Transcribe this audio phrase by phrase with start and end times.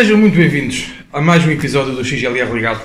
[0.00, 2.80] Sejam muito bem-vindos a mais um episódio do XLR Ligado,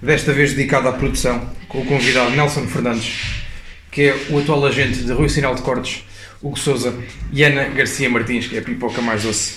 [0.00, 3.42] desta vez dedicado à produção, com o convidado Nelson Fernandes,
[3.90, 6.04] que é o atual agente de Rui Sinal de Cortes,
[6.40, 6.94] Hugo Souza
[7.32, 9.54] e Ana Garcia Martins, que é a pipoca mais doce.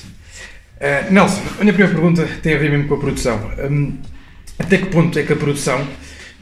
[0.77, 3.51] Uh, Nelson, a minha primeira pergunta tem a ver mesmo com a produção.
[3.69, 3.95] Um,
[4.57, 5.87] até que ponto é que a produção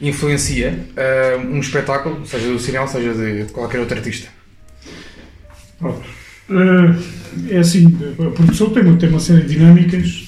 [0.00, 4.30] influencia uh, um espetáculo, seja do Sinal, seja de qualquer outro artista?
[5.82, 6.02] Uh,
[7.50, 10.21] é assim, a produção tem, tem uma série de dinâmicas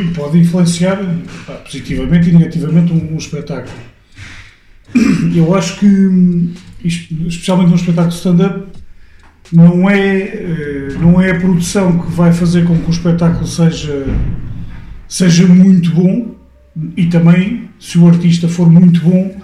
[0.00, 0.96] e pode influenciar
[1.46, 3.74] pá, positivamente e negativamente um, um, espetáculo.
[5.34, 6.52] Eu acho que,
[6.84, 8.66] isto, especialmente num espetáculo de stand-up,
[9.52, 14.06] não é, uh, não é a produção que vai fazer com que o espetáculo seja,
[15.08, 16.34] seja muito bom
[16.96, 19.36] e também, se o artista for muito bom,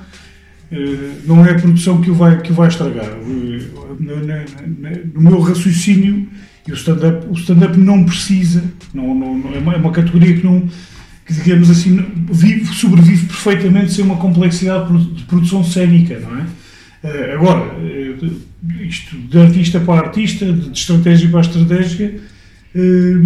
[1.24, 3.10] não é a produção que o vai, que o vai estragar
[3.98, 6.28] no meu raciocínio,
[6.66, 10.68] e o stand-up stand não precisa, não, não, é, uma, é uma categoria que não,
[11.24, 16.46] que digamos assim, vive, sobrevive perfeitamente sem uma complexidade de produção cénica, não é?
[17.04, 18.16] Eh, agora, eh,
[18.80, 22.20] isto de artista para artista, de estratégia para estratégia,
[22.74, 23.24] eh,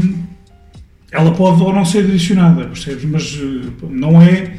[1.13, 3.05] ela pode ou não ser adicionada, percebes?
[3.05, 3.39] Mas
[3.89, 4.59] não é.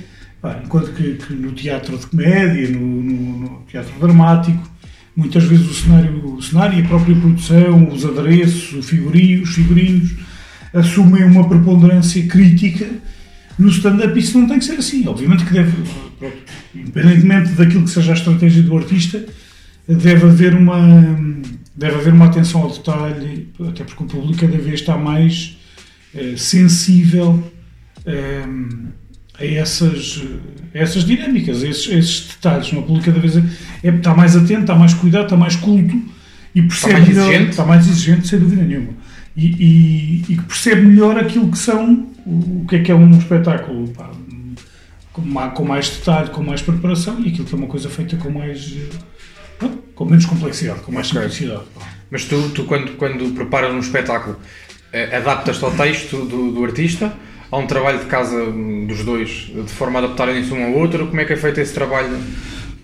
[0.64, 4.71] Enquanto que, que no teatro de comédia, no, no, no teatro dramático,
[5.16, 10.12] Muitas vezes o cenário, o cenário e a própria produção, os adereços, os figurinos,
[10.74, 12.88] assumem uma preponderância crítica.
[13.60, 15.06] No stand-up isso não tem que ser assim.
[15.08, 15.74] Obviamente que deve,
[16.74, 19.24] independentemente daquilo que seja a estratégia do artista,
[19.88, 20.80] deve haver uma,
[21.76, 25.58] deve haver uma atenção ao detalhe, até porque o público cada vez está mais
[26.16, 27.44] eh, sensível
[28.06, 28.46] eh,
[29.40, 30.22] a essas,
[30.74, 32.72] a essas dinâmicas, a esses, a esses detalhes.
[32.72, 36.02] Uma público cada vez é, está mais atento, está mais cuidado, está mais culto
[36.54, 38.94] e percebe está mais melhor, exigente, está mais exigente sem dúvida nenhuma.
[39.36, 43.18] E, e, e percebe melhor aquilo que são, o, o que é que é um
[43.18, 44.12] espetáculo pá,
[45.14, 48.18] com, mais, com mais detalhe, com mais preparação e aquilo que é uma coisa feita
[48.18, 48.76] com mais.
[49.96, 51.22] com menos complexidade, com mais okay.
[51.22, 51.64] simplicidade.
[52.10, 54.38] Mas tu, tu quando, quando preparas um espetáculo,
[54.92, 57.14] eh, adaptas-te ao texto do, do artista
[57.52, 58.52] há um trabalho de casa
[58.88, 61.08] dos dois, de forma a adaptarem-se um ao outro?
[61.08, 62.18] Como é que é feito esse trabalho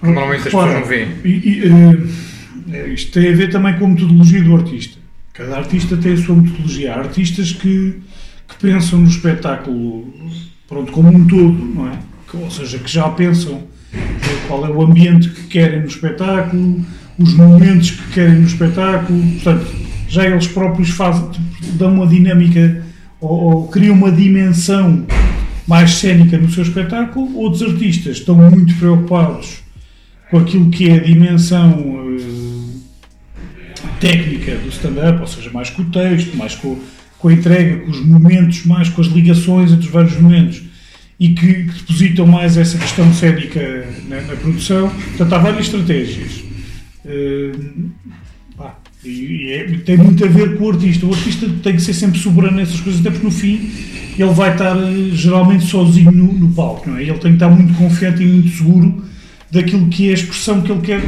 [0.02, 1.08] normalmente as pessoas não veem?
[1.24, 4.98] E, e, uh, isto tem a ver também com a metodologia do artista.
[5.34, 6.94] Cada artista tem a sua metodologia.
[6.94, 8.02] Há artistas que,
[8.48, 10.14] que pensam no espetáculo
[10.68, 11.98] pronto, como um todo, não é?
[12.30, 13.64] Que, ou seja, que já pensam
[14.48, 16.86] qual é o ambiente que querem no espetáculo,
[17.18, 19.66] os momentos que querem no espetáculo, portanto,
[20.10, 21.30] já eles próprios fazem,
[21.74, 22.84] dão uma dinâmica
[23.20, 25.06] ou, ou criam uma dimensão
[25.68, 29.60] mais cénica no seu espetáculo, outros artistas estão muito preocupados
[30.32, 32.82] com aquilo que é a dimensão uh,
[34.00, 36.80] técnica do stand-up, ou seja, mais com o texto, mais com,
[37.20, 40.64] com, a entrega, com os momentos, mais com as ligações entre os vários momentos
[41.20, 44.90] e que, que depositam mais essa questão cénica na, na, produção.
[44.90, 46.44] Portanto, há várias estratégias.
[47.04, 47.90] Uh,
[49.04, 51.06] e, é, tem muito a ver com o artista.
[51.06, 53.70] O artista tem que ser sempre soberano nessas coisas, até porque no fim
[54.18, 57.04] ele vai estar eh, geralmente sozinho no, no palco, não é?
[57.04, 59.04] Ele tem que estar muito confiante e muito seguro
[59.52, 61.02] daquilo que é a expressão que ele quer,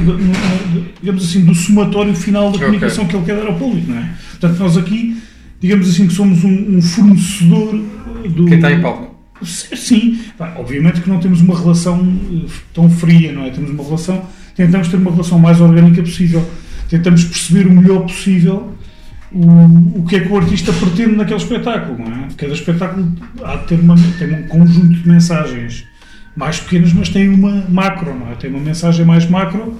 [1.01, 3.19] digamos assim, do somatório final da comunicação okay.
[3.19, 4.11] que ele quer dar ao público, não é?
[4.39, 5.17] Portanto, nós aqui,
[5.59, 7.81] digamos assim, que somos um, um fornecedor
[8.29, 8.45] do.
[8.45, 9.09] Quem está em palco.
[9.41, 10.19] Sim,
[10.57, 13.49] obviamente que não temos uma relação eh, tão fria, não é?
[13.49, 14.21] Temos uma relação,
[14.55, 16.45] tentamos ter uma relação mais orgânica possível
[16.89, 18.73] tentamos perceber o melhor possível
[19.31, 21.97] o, o que é que o artista pretende naquele espetáculo.
[21.99, 22.27] Não é?
[22.35, 23.11] Cada espetáculo
[23.43, 25.85] há de ter uma, tem um conjunto de mensagens
[26.35, 28.35] mais pequenas, mas tem uma macro, não é?
[28.35, 29.79] tem uma mensagem mais macro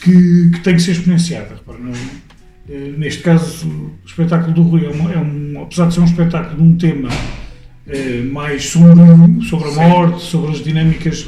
[0.00, 1.60] que, que tem que ser exponenciada.
[2.68, 6.04] Eh, neste caso, o espetáculo do Rui é, uma, é um, apesar de ser um
[6.04, 7.08] espetáculo de um tema
[7.86, 11.26] é, mais sombrio, sobre a morte, sobre as dinâmicas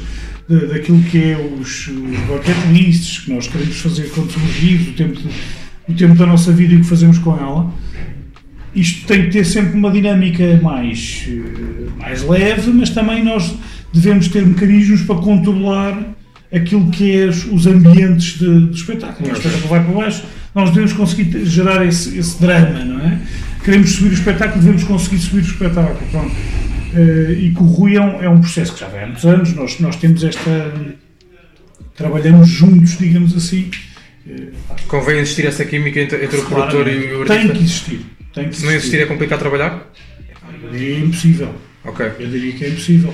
[0.51, 4.89] de, daquilo que é os, os bucket lists que nós queremos fazer quando somos vivos,
[4.89, 5.29] o tempo, de,
[5.87, 7.73] o tempo da nossa vida e o que fazemos com ela.
[8.75, 13.53] Isto tem que ter sempre uma dinâmica mais, eh, mais leve, mas também nós
[13.93, 16.15] devemos ter mecanismos para controlar
[16.53, 19.31] aquilo que é os ambientes de, do espetáculo.
[19.31, 23.19] Espetáculo vai para baixo, nós devemos conseguir gerar esse, esse drama, não é?
[23.63, 25.97] Queremos subir o espetáculo, devemos conseguir subir o espetáculo.
[26.11, 26.35] Pronto.
[26.93, 29.25] Uh, e que o Rui é um, é um, processo que já vem há muitos
[29.25, 30.73] anos, nós, nós temos esta.
[31.95, 33.71] trabalhamos juntos, digamos assim.
[34.27, 34.51] Uh,
[34.87, 37.37] Convém existir essa química entre, entre o produtor e o artista?
[37.37, 38.05] Tem que existir.
[38.33, 39.89] Tem que Se não existir, é complicado trabalhar?
[40.63, 41.55] Eu diria impossível.
[41.85, 42.11] Ok.
[42.19, 43.13] Eu diria que é impossível.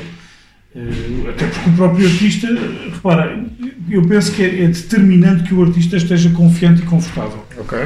[0.75, 2.47] Uh, até porque o próprio artista,
[2.91, 3.45] repara,
[3.89, 7.45] eu penso que é, é, determinante que o artista esteja confiante e confortável.
[7.57, 7.77] Ok.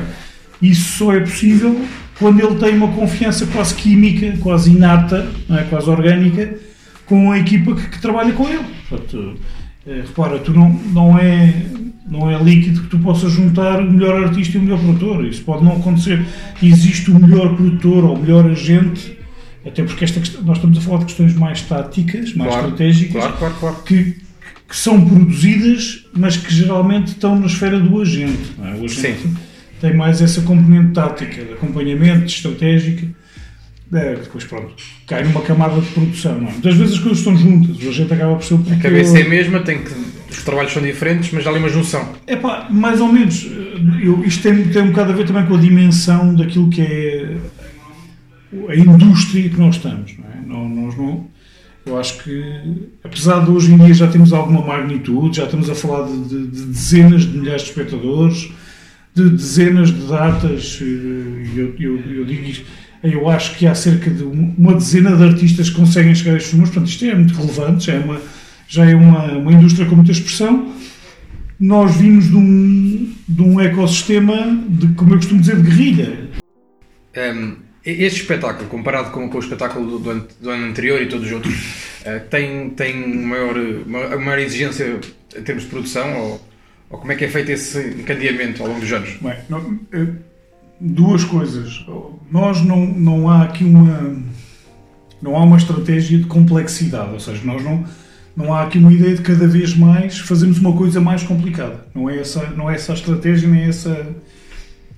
[0.62, 1.86] Isso só é possível
[2.22, 5.64] quando ele tem uma confiança quase química, quase inata, é?
[5.64, 6.54] quase orgânica,
[7.08, 8.64] com a equipa que, que trabalha com ele.
[8.88, 9.34] Portanto,
[9.88, 11.52] eh, repara, tu não, não, é,
[12.08, 15.26] não é líquido que tu possas juntar o melhor artista e o melhor produtor.
[15.26, 16.24] Isso pode não acontecer.
[16.62, 19.18] Existe o melhor produtor ou o melhor agente,
[19.66, 23.24] até porque esta questão- nós estamos a falar de questões mais táticas, mais Claro, estratégicas,
[23.38, 24.16] Claro, claro, que,
[24.70, 28.52] que são produzidas, mas que geralmente estão na esfera do agente.
[28.64, 28.70] é?
[28.80, 28.92] O agente
[29.24, 29.36] Sim.
[29.82, 33.08] Tem mais essa componente tática, de acompanhamento, de estratégica.
[33.94, 34.74] É, depois, pronto,
[35.06, 36.40] cai numa camada de produção.
[36.40, 36.52] Não é?
[36.54, 39.24] Muitas vezes as coisas estão juntas, o agente acaba por ser o A cabeça é
[39.24, 39.92] a mesma, tem que,
[40.30, 42.08] os trabalhos são diferentes, mas há ali uma junção.
[42.26, 43.46] É pá, mais ou menos.
[44.02, 47.36] Eu, isto tem, tem um bocado a ver também com a dimensão daquilo que é
[48.70, 50.14] a indústria que nós estamos.
[50.18, 50.46] Não é?
[50.48, 51.28] Não- nós não,
[51.86, 55.76] eu acho que, apesar de hoje em dia já temos alguma magnitude, já estamos a
[55.76, 58.52] falar de, de- de dezenas de milhares de espectadores,
[59.14, 60.86] de dezenas de datas, eh,
[61.56, 62.66] eu, eu, eu digo isto,
[63.04, 66.38] eu acho que há cerca de um- uma dezena de artistas que conseguem chegar a
[66.38, 68.22] estes números, portanto isto é muito relevante, já é uma,
[68.68, 70.74] já é uma, uma indústria com muita expressão,
[71.60, 74.36] nós vimos de um, de um ecossistema
[74.70, 76.30] de, como eu costumo dizer, de guerrilha.
[77.18, 81.32] Um, este espetáculo, comparado com, com o espetáculo do, do ano, anterior e todos os
[81.34, 81.54] outros,
[82.02, 85.00] uh, tem, tem maior, uma, maior exigência
[85.36, 86.16] em termos de produção?
[86.20, 86.51] Ou,
[86.92, 89.10] ou como é que é feito esse encadeamento ao longo dos anos?
[89.22, 90.08] Bem, não- eh,
[90.80, 91.86] duas coisas.
[92.32, 94.16] Nós não, não há aqui uma
[95.22, 97.84] não há uma estratégia de complexidade, ou seja, nós não
[98.36, 101.86] não há aqui uma ideia de cada vez mais fazermos uma coisa mais complicada.
[101.94, 104.08] Não é essa não é essa a estratégia nem essa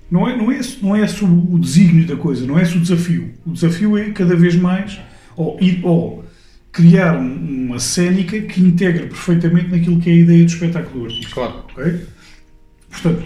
[0.10, 2.62] não é não é esse, não é esse o, o desígnio da coisa, não é
[2.63, 3.31] esse o desafio.
[3.45, 5.00] O desafio é cada vez mais
[5.36, 6.23] ou, ou
[6.74, 11.34] criar um- uma cénica que integre perfeitamente naquilo que é a ideia do espetáculo artístico.
[11.36, 11.54] Claro.
[11.72, 12.02] Ok?
[12.92, 13.24] Portanto,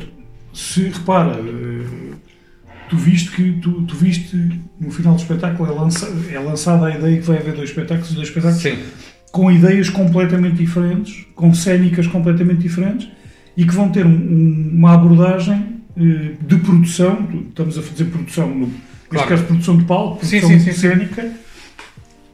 [0.53, 2.13] se repara, eh,
[2.89, 4.37] tu viste que tu, tu viste
[4.79, 8.13] no final do espetáculo é, lança, é lançada a ideia que vai haver dois espetáculos,
[8.13, 8.77] dois espetáculos Sim.
[9.31, 13.07] com ideias completamente diferentes, com cénicas completamente diferentes
[13.55, 18.47] e que vão ter um- um- uma abordagem eh, de produção, estamos a fazer produção,
[18.49, 18.77] no, neste
[19.09, 19.27] Claro.
[19.29, 20.77] caso produção de palco, produção sim, sim, sim.
[20.79, 21.31] cénica,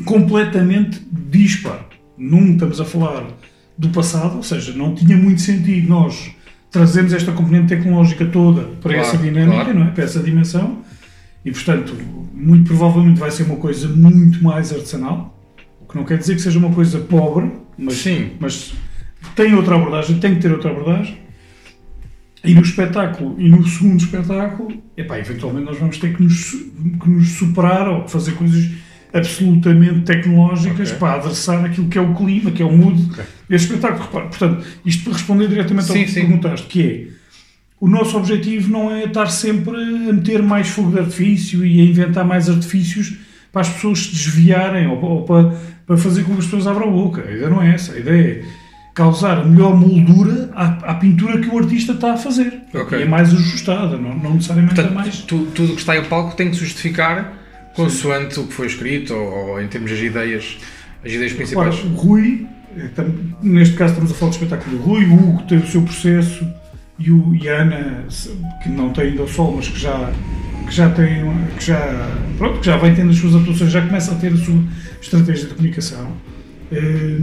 [0.06, 1.86] completamente dispar.
[2.18, 3.26] Não estamos a falar
[3.78, 6.32] do passado, ou seja, não tinha muito sentido nós
[6.70, 9.80] trazermos esta componente tecnológica toda para Claro, essa dinâmica, claro.
[9.80, 9.92] não é?
[9.92, 10.80] para essa dimensão,
[11.46, 11.96] e portanto,
[12.34, 15.40] muito provavelmente vai ser uma coisa muito mais artesanal,
[15.82, 18.32] o que não quer dizer que seja uma coisa pobre, mas, Sim.
[18.40, 18.74] mas
[19.36, 21.18] tem outra abordagem, tem que ter outra abordagem.
[22.44, 27.10] E no espetáculo, e no segundo espetáculo, epá, eventualmente nós vamos ter que nos, que
[27.10, 28.70] nos superar ou fazer coisas
[29.14, 31.00] absolutamente tecnológicas Ok.
[31.00, 33.24] para adressar aquilo que é o clima, que é o mood Ok.
[33.48, 34.08] deste espetáculo.
[34.28, 36.22] Portanto, isto para responder diretamente ao Sim, que sim.
[36.22, 37.08] perguntaste, que é
[37.80, 41.84] o nosso objetivo não é estar sempre a meter mais fogo de artifício e a
[41.84, 43.18] inventar mais artifícios
[43.52, 45.54] para as pessoas se desviarem ou, ou para,
[45.86, 47.22] para fazer com que as pessoas abram a boca.
[47.22, 47.94] A ideia não é essa.
[47.94, 48.46] A ideia é
[48.96, 52.62] causar a melhor moldura à, à pintura que o artista está a fazer.
[52.74, 52.98] Ok.
[52.98, 55.18] E é mais ajustada, não, não necessariamente é Portanto, mais.
[55.20, 57.43] tu- tudo o que está em palco tem que se justificar
[57.76, 60.58] consoante o que foi escrito ou, ou em termos das ideias,
[61.06, 61.76] as ideias principais.
[61.84, 62.46] o Rui,
[62.96, 65.82] tam- neste caso estamos a falar do espetáculo do Rui, o Hugo tem o seu
[65.82, 66.48] processo
[67.00, 68.06] e, o, e a Ana,
[68.62, 70.12] que não tem ainda o sol, mas que já,
[70.68, 71.24] que já tem,
[71.58, 74.38] que já, pronto, que já vai tendo as suas atuações, já começa a ter a
[74.38, 74.64] sua
[75.02, 76.12] estratégia de comunicação.
[76.72, 77.18] Eh,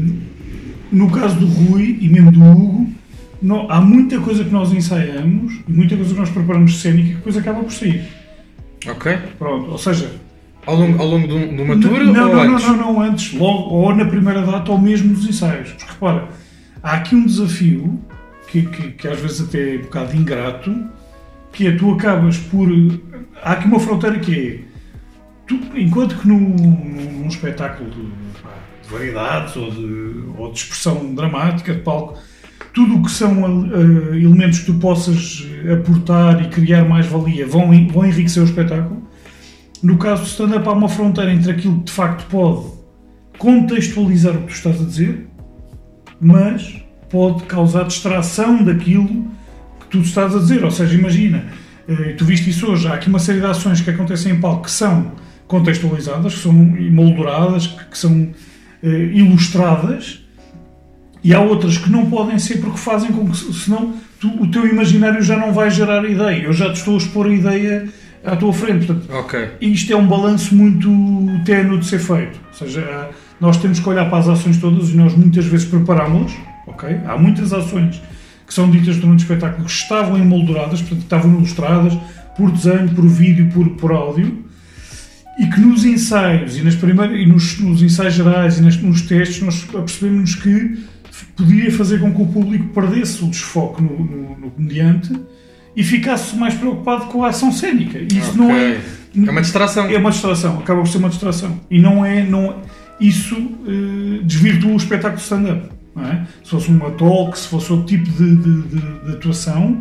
[0.92, 2.92] No caso do Rui e mesmo do Hugo,
[3.40, 7.14] não- há muita coisa que nós ensaiamos e muita coisa que nós preparamos cénica que
[7.14, 8.02] depois acaba por sair.
[8.88, 9.16] Ok?
[9.38, 10.10] Pronto, ou seja,
[10.66, 12.66] Ao longo, ao longo de, um- de uma tour não, ou não, antes?
[12.66, 15.70] Não, não, não, antes, logo, ou na primeira data, ou mesmo nos ensaios.
[15.70, 16.28] Porque repara,
[16.82, 17.98] há aqui um desafio
[18.48, 20.74] que, que, que às vezes até é um bocado ingrato,
[21.52, 22.68] que é tu acabas por.
[23.42, 24.34] Há aqui uma fronteira que
[24.66, 24.70] é.
[25.46, 31.74] Tu, enquanto que num, num, espetáculo de, de variedades ou de, ou de expressão dramática,
[31.74, 32.18] de palco,
[32.72, 37.70] tudo o que são eh, elementos que tu possas aportar e criar mais valia vão,
[37.88, 38.99] vão enriquecer o espetáculo.
[39.82, 42.66] No caso do stand-up, há uma fronteira entre aquilo que de facto pode
[43.38, 45.26] contextualizar o que tu estás a dizer,
[46.20, 49.26] mas pode causar distração daquilo
[49.80, 50.62] que tu estás a dizer.
[50.62, 51.44] Ou seja, imagina,
[51.88, 54.64] eh, tu viste isso hoje, há aqui uma série de ações que acontecem em palco
[54.64, 55.12] que são
[55.46, 58.28] contextualizadas, que são emolduradas, que, que são
[58.82, 60.20] eh, ilustradas,
[61.24, 64.66] e há outras que não podem ser porque fazem com que, senão, tu, o teu
[64.66, 66.44] imaginário já não vai gerar ideia.
[66.44, 67.88] Eu já te estou a expor a ideia
[68.24, 68.86] à tua frente.
[68.86, 69.50] Portanto, Ok.
[69.60, 70.88] e isto é um balanço muito
[71.44, 72.38] ténue de ser feito.
[72.48, 73.08] Ou seja, há-
[73.40, 76.32] nós temos que olhar para as ações todas e nós muitas vezes preparámos-las.
[76.66, 76.88] ok?
[77.06, 78.00] Há muitas ações
[78.46, 81.96] que são ditas durante o espetáculo que estavam emolduradas, portanto, estavam ilustradas,
[82.36, 84.44] por desenho, por vídeo, por, por áudio,
[85.38, 89.02] e que nos ensaios e, nas primeiras, e nos, nos ensaios gerais e nas, nos
[89.02, 90.78] testes nós percebemos que
[91.36, 95.12] podia fazer com que o público perdesse o desfoque no, no, no comediante
[95.76, 97.98] e ficasse mais preocupado com a ação cênica.
[97.98, 98.36] Isso Ok.
[98.36, 98.78] não é.
[99.26, 99.86] É uma distração.
[99.86, 101.60] É uma distração, acaba por ser uma distração.
[101.70, 102.22] E não é.
[102.24, 102.56] Não,
[103.00, 103.36] isso
[103.66, 105.68] eh, desvirtua o espetáculo de stand-up.
[105.96, 106.22] é?
[106.44, 109.80] Se fosse uma talk, se fosse outro tipo de, de- de- de atuação,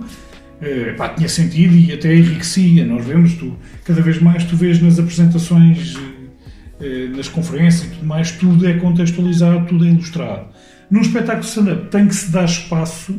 [0.62, 2.86] eh, pá, tinha sentido e até enriquecia.
[2.86, 3.56] Nós vemos, tu,
[3.86, 5.96] cada vez mais tu vês nas apresentações,
[6.82, 10.48] eh, eh, nas conferências e tudo mais, tudo é contextualizado, tudo é ilustrado.
[10.90, 13.14] Num espetáculo de stand-up tem que se dar espaço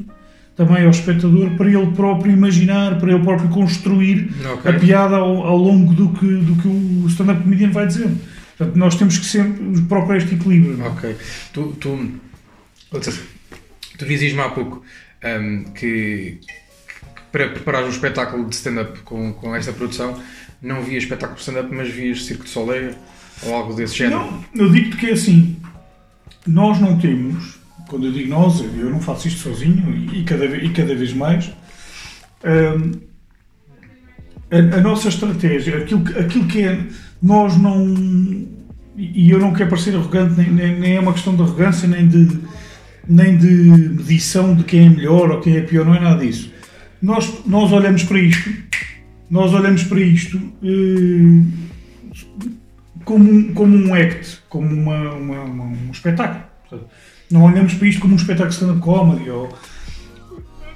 [0.60, 4.70] também ao espectador para ele próprio imaginar, para ele próprio construir Ok.
[4.70, 8.20] a piada ao, ao longo do que, do que o stand-up comedian vai dizendo.
[8.58, 10.84] Portanto, nós temos que sempre procurar este equilíbrio.
[10.84, 11.16] Ok.
[11.54, 12.10] Tu, tu,
[13.96, 14.84] tu dizias-me há pouco
[15.22, 16.38] que, que
[17.32, 20.20] para preparar um espetáculo de stand-up com, com esta produção
[20.60, 22.94] não vias espetáculo de stand-up, mas vias Circo de Soleil
[23.44, 24.30] ou algo desse género.
[24.54, 25.56] Não, eu digo-te que é assim,
[26.46, 27.58] nós não temos,
[27.90, 31.12] quando eu digo nós, eu não faço isto sozinho e, e cada, e cada vez
[31.12, 31.50] mais,
[32.44, 32.92] hum,
[34.50, 36.80] a, a nossa estratégia, aquilo, aquilo que é,
[37.22, 37.84] nós não,
[38.96, 41.88] e e eu não quero parecer arrogante, nem, nem, nem é uma questão de arrogância,
[41.88, 42.38] nem de,
[43.08, 46.52] nem de medição de quem é melhor ou quem é pior, não é nada disso.
[47.02, 48.50] Nós, nós olhamos para isto,
[49.30, 51.44] nós olhamos para isto eh,
[53.04, 56.44] como um, como um act, como uma, uma- uma- um espetáculo.
[56.68, 56.90] Portanto,
[57.30, 59.30] não olhamos para isto como um espetáculo de stand-up comedy.
[59.30, 59.56] Ou,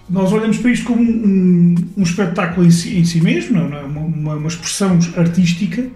[0.09, 3.83] nós olhamos para isto como um, um- espetáculo em si, em si mesmo, não é?
[3.83, 5.87] uma, uma- expressão artística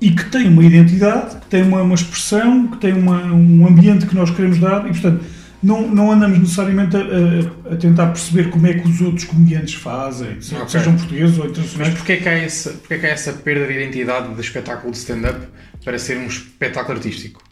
[0.00, 4.06] e que tem uma identidade, que tem uma, uma expressão, que tem uma- um ambiente
[4.06, 5.24] que nós queremos dar e, portanto,
[5.60, 9.74] não, não andamos necessariamente a, a- a tentar perceber como é que os outros comediantes
[9.74, 10.68] fazem, se- Ok.
[10.68, 11.94] sejam portugueses ou Mas internacionais.
[11.94, 15.40] porquê que, há essa, porquê que há essa perda de identidade de espetáculo de stand-up
[15.84, 17.42] para ser um espetáculo artístico?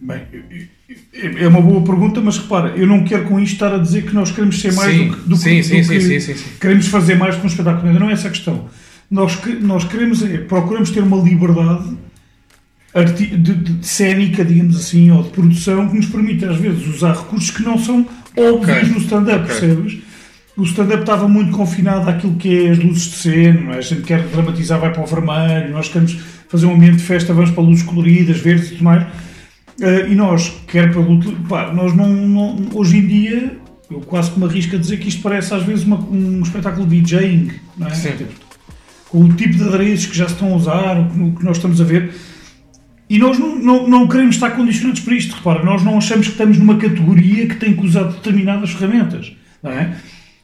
[0.00, 0.22] Bem,
[1.40, 4.14] é uma boa pergunta, mas repara, eu não quero com isto estar a dizer que
[4.14, 6.20] nós queremos ser mais Sim, do que, do que- sim, do sim, que sim, sim,
[6.20, 6.44] sim, sim.
[6.60, 7.92] queremos fazer mais com um espetáculo.
[7.98, 8.68] Não é essa a questão.
[9.10, 11.96] Nós, que- nós queremos, é, procuramos ter uma liberdade
[12.94, 16.86] arti- de, de, de cénica, digamos assim, ou de produção que nos permite às vezes
[16.86, 19.46] usar recursos que não são óbvios Ok, no stand-up, ok.
[19.46, 19.98] percebes?
[20.56, 23.78] O stand-up estava muito confinado àquilo que é as luzes de cena, é?
[23.78, 27.32] a gente quer dramatizar, vai para o vermelho, nós queremos fazer um ambiente de festa,
[27.32, 29.06] vamos para luzes coloridas, verdes e tudo mais.
[29.80, 33.58] Eh, e nós, quer para luto, pá, nós não, não- hoje em dia,
[33.90, 36.86] eu quase que me arrisco a dizer que isto parece às vezes uma- um espetáculo
[36.86, 37.94] de DJing, não é?
[37.94, 38.10] Sim.
[38.16, 38.32] Tipo,
[39.08, 41.80] com o tipo de adereços que já se estão a usar, o que, nós estamos
[41.80, 42.12] a ver.
[43.08, 45.34] E nós não, não, não queremos estar condicionados para isto.
[45.36, 49.32] Repara, nós não achamos que estamos numa categoria que tem que usar determinadas ferramentas.
[49.62, 49.96] Não é?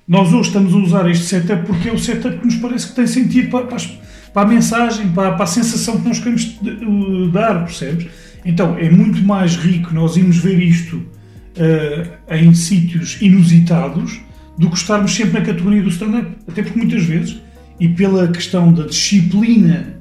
[0.09, 2.95] Nós hoje estamos a usar este setup porque é o setup que nos parece que
[2.95, 3.99] tem sentido para, para, as-
[4.33, 8.07] para a mensagem, para, para a sensação que nós queremos uh, dar, percebes?
[8.45, 14.21] Então é muito mais rico nós irmos ver isto uh, em sítios inusitados
[14.59, 16.29] do que estarmos sempre na categoria do stand-up.
[16.47, 17.41] Até porque muitas vezes,
[17.81, 19.99] e pela questão da disciplina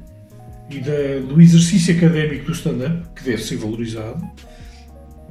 [0.70, 4.24] e da- do exercício académico do stand-up, que deve ser valorizado,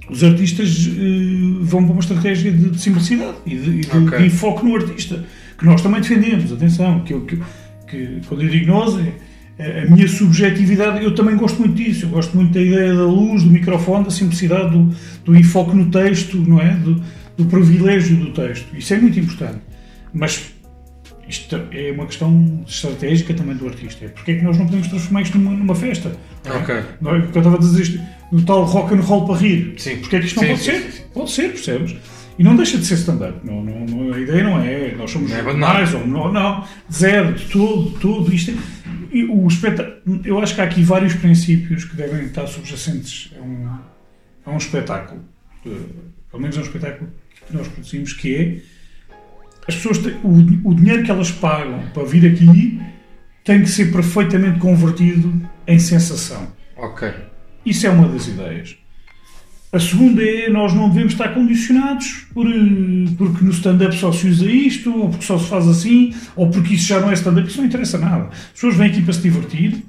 [0.09, 4.17] os artistas eh, vão para uma estratégia de, de simplicidade e de, de- Ok.
[4.17, 5.23] de enfoque no artista,
[5.57, 7.37] que nós também defendemos, atenção, que, eu- que,
[7.89, 9.13] que quando eu digo nós, é
[9.59, 13.43] a minha subjetividade, eu também gosto muito disso, eu gosto muito da ideia da luz,
[13.43, 16.73] do microfone, da simplicidade, do, do enfoque no texto, não é?
[16.73, 17.03] Do,
[17.37, 19.59] do privilégio do texto, isso é muito importante,
[20.13, 20.53] mas
[21.27, 24.05] isto é uma questão estratégica também do artista.
[24.05, 26.11] É porque é que nós não podemos transformar isto numa, numa festa?
[26.45, 26.57] não é?
[26.57, 26.83] Ok.
[27.01, 27.17] Não é?
[27.19, 27.99] Eu estava a dizer isto,
[28.31, 29.73] no tal rock and roll para rir.
[29.77, 29.97] Sim.
[29.97, 30.91] Porque é que isto não Sim, pode sim, ser?
[30.91, 31.03] sim.
[31.13, 31.95] Pode ser, percebes?
[32.37, 33.39] E não deixa de ser stand-up.
[33.45, 36.67] Não, não, não- a ideia não é, nós somos Não é mais ou não, não,
[36.91, 38.51] zero, de todo, tudo isto.
[38.51, 38.55] é-
[39.15, 43.41] e o espetáculo, eu acho que há aqui vários princípios que devem estar subjacentes a
[43.43, 43.69] um,
[44.47, 45.21] a um espetáculo.
[45.65, 45.69] Eh,
[46.31, 47.11] Pelo menos é um espetáculo
[47.47, 48.57] que nós produzimos, que é
[49.67, 52.81] as pessoas têm, o, o dinheiro que elas pagam para vir aqui
[53.43, 55.31] tem que ser perfeitamente convertido
[55.67, 56.47] em sensação.
[56.75, 57.07] Ok.
[57.63, 58.75] Isso é uma das ideias.
[59.73, 62.53] A segunda é nós não devemos estar condicionados por, eh,
[63.17, 66.75] porque no stand-up só se usa isto, ou porque só se faz assim, ou porque
[66.75, 67.47] isso já não é stand-up.
[67.49, 68.29] Isso não interessa nada.
[68.31, 69.83] As pessoas vêm aqui para se divertir,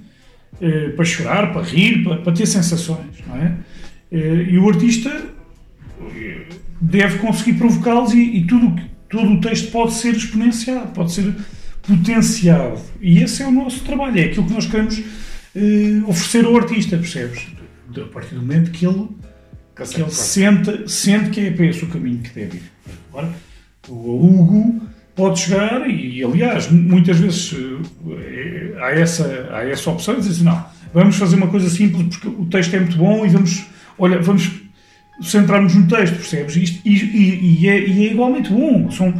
[0.59, 3.23] eh, para chorar, para rir, para, para ter sensações.
[3.29, 3.57] Não é?
[4.11, 5.11] Eh, E o artista
[6.81, 8.75] deve conseguir provocá-los e, e tudo,
[9.11, 11.31] todo o texto pode ser exponenciado, pode ser
[11.87, 12.81] potenciado.
[13.03, 15.03] E esse é o nosso trabalho, é aquilo que nós queremos
[16.07, 17.47] oferecer ao artista, percebes?
[17.97, 19.09] A partir do momento que ele,
[19.75, 22.63] que ele sente, sente que é para esse o caminho que deve ir.
[23.11, 23.33] Agora,
[23.89, 24.81] o Hugo
[25.15, 30.45] pode chegar e, aliás, muitas vezes eh, há essa, há essa opção de dizer assim,
[30.45, 33.65] não, vamos fazer uma coisa simples porque o texto é muito bom e vamos,
[33.99, 34.51] olha, vamos
[35.23, 36.57] centrar-nos no texto, percebes?
[36.57, 38.91] Isto, e, e, e, é, e é igualmente bom.
[38.91, 39.15] São,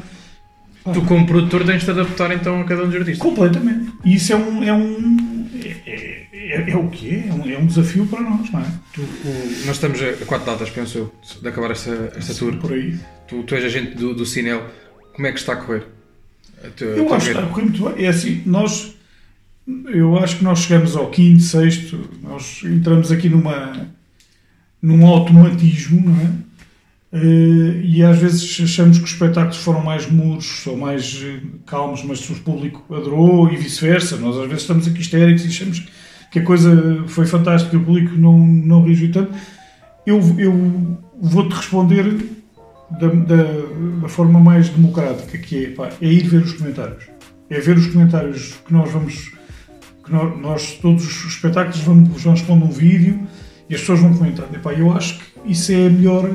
[0.93, 3.19] Tu, como produtor, tens de adaptar então a cada um dos artistas.
[3.19, 3.91] Completamente.
[4.05, 4.63] E isso é um.
[4.63, 5.49] É, um,
[5.87, 6.14] é,
[6.55, 7.29] é, é o que é?
[7.29, 8.67] É um, desafio para nós, não é?
[8.93, 12.57] Tu, o, nós estamos a quatro datas, penso eu, de acabar esta, esta tour.
[12.57, 12.99] Por aí.
[13.27, 14.65] Tu, tu és agente do, do Cinel.
[15.15, 15.87] Como é que está a correr?
[16.65, 18.05] A tua, eu acho que está a correr muito bem.
[18.05, 18.95] É assim, nós.
[19.87, 23.89] Eu acho que nós chegamos ao quinto, sexto, nós entramos aqui numa.
[24.81, 26.45] num automatismo, não é?
[27.15, 32.03] Uh, e às vezes achamos que os espetáculos foram mais muros ou mais uh, calmos,
[32.03, 34.17] mas o público adorou e vice-versa.
[34.17, 35.93] Nós às vezes estamos aqui histéricos e achamos que
[36.39, 39.33] a coisa foi fantástica e o público não, não reagiu tanto.
[40.07, 42.05] Eu, eu vou-te responder
[42.91, 43.45] da, da,
[44.03, 47.05] da, forma mais democrática, que é, pá, é ir ver os comentários.
[47.49, 49.33] É ver os comentários que nós vamos.
[50.05, 53.21] que nós, nós todos os espetáculos vamos, vamos pondo um vídeo
[53.69, 54.47] e as pessoas vão comentar.
[54.53, 56.31] E, pá, eu acho que isso é a melhor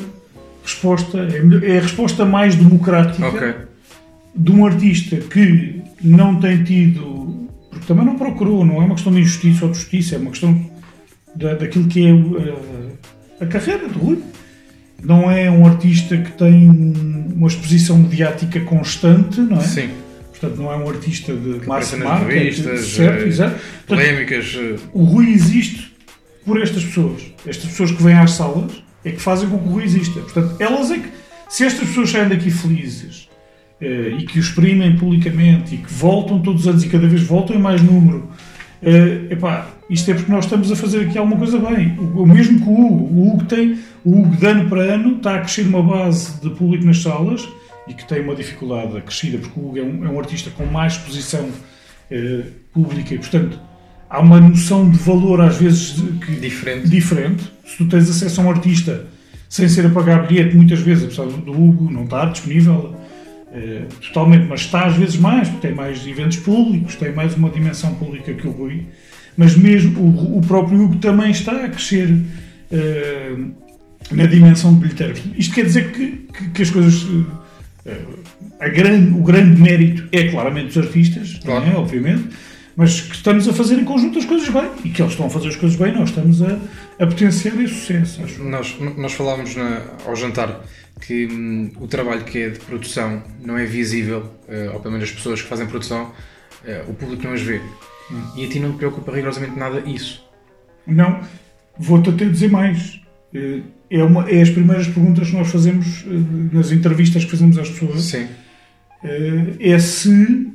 [0.64, 3.54] resposta, é, é a resposta mais democrática okay.
[4.36, 7.39] de um artista que não tem tido,
[7.90, 10.64] também não procurou, não é uma questão de injustiça ou de justiça, é uma questão
[11.36, 12.94] da, daquilo que é a, eh,
[13.42, 14.20] a carreira do Rui.
[15.04, 19.62] Não é um artista que tem uma exposição mediática constante, não é?
[19.62, 19.90] Sim.
[20.30, 22.32] Portanto, não é um artista de que massa marca.
[22.32, 23.60] Revistas, certo, exato.
[23.88, 24.56] Polémicas.
[24.56, 25.92] Eh, o Rui existe
[26.46, 27.24] por estas pessoas.
[27.44, 30.20] Estas pessoas que vêm às salas é que fazem com que o Rui exista.
[30.20, 31.10] Portanto, elas é que,
[31.50, 33.29] se estas pessoas saem daqui felizes
[33.82, 37.56] e que o exprimem publicamente e que voltam todos os anos e cada vez voltam
[37.56, 38.30] em mais número,
[38.82, 41.98] eh, epá, isto é porque nós estamos a fazer aqui alguma coisa bem.
[42.00, 43.20] O, mesmo que o Hugo.
[43.20, 46.50] O Hugo tem, o Hugo de ano para ano está a crescer uma base de
[46.52, 47.48] público nas salas
[47.88, 50.66] e que tem uma dificuldade acrescida porque o Hugo é um, é um artista com
[50.66, 51.50] mais exposição
[52.10, 53.60] eh, pública e, portanto,
[54.10, 56.88] há uma noção de valor às vezes que, diferente.
[56.88, 57.52] diferente.
[57.66, 59.08] Se tu tens acesso a um artista
[59.50, 62.96] sem ser a pagar bilhete, muitas vezes, apesar do Hugo não estar disponível
[63.52, 67.50] eh, totalmente, mas está às vezes mais, porque tem mais eventos públicos, tem mais uma
[67.50, 68.86] dimensão pública que o Rui,
[69.36, 72.14] mas mesmo o, o próprio Hugo também está a crescer
[72.72, 73.36] eh,
[74.12, 75.16] na dimensão de bilheteiro.
[75.36, 77.08] Isto quer dizer que, que, que as coisas.
[77.86, 81.66] Eh, grande, o grande mérito é claramente dos artistas, claro.
[81.66, 81.76] é?
[81.76, 82.30] obviamente,
[82.76, 85.30] mas que estamos a fazer em conjunto as coisas bem e que eles estão a
[85.30, 86.58] fazer as coisas bem, nós estamos a,
[87.00, 88.22] a potenciar esse sucesso.
[88.44, 90.62] Nós, nós falávamos na, ao jantar
[91.00, 95.10] que hum, o trabalho que é de produção não é visível, uh, ou pelo menos
[95.10, 97.62] as pessoas que fazem produção, uh, o público não as vê.
[98.12, 98.24] Hum.
[98.36, 100.24] E a ti não te preocupa rigorosamente nada isso?
[100.86, 101.22] Não,
[101.78, 103.02] vou-te até dizer mais.
[103.34, 106.06] Uh, é, uma, é as primeiras perguntas que nós fazemos
[106.54, 108.04] nas entrevistas que fazemos às pessoas.
[108.04, 108.28] Sim.
[109.60, 110.48] é se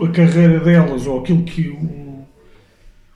[0.00, 2.24] a carreira delas ou aquilo que o,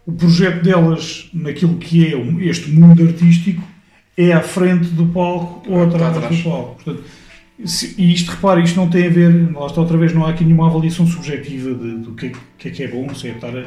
[0.04, 3.62] o projeto delas naquilo que é este mundo artístico
[4.18, 6.74] é à frente do palco ou atrás, do palco.
[6.82, 7.04] Portanto,
[7.64, 10.30] se, e isto, repare, isto não tem a ver, lá está outra vez, não há
[10.30, 13.56] aqui nenhuma avaliação subjetiva de, do que, que é que é bom, se é estar
[13.56, 13.64] a,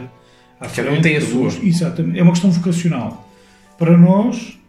[0.60, 0.88] à frente.
[0.88, 1.48] Cada um tem a sua.
[1.64, 2.20] Exatamente.
[2.20, 3.30] É uma questão vocacional.
[3.78, 4.60] Para nós,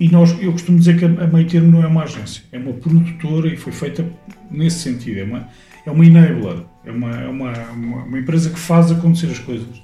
[0.00, 2.58] e nós, eu costumo dizer que a, a Meio Termo não é uma agência, é
[2.58, 4.06] uma produtora e foi feita
[4.50, 5.20] nesse sentido.
[5.20, 5.48] É uma,
[5.84, 9.76] é uma enabler, é uma, é uma, uma, uma empresa que faz acontecer as coisas.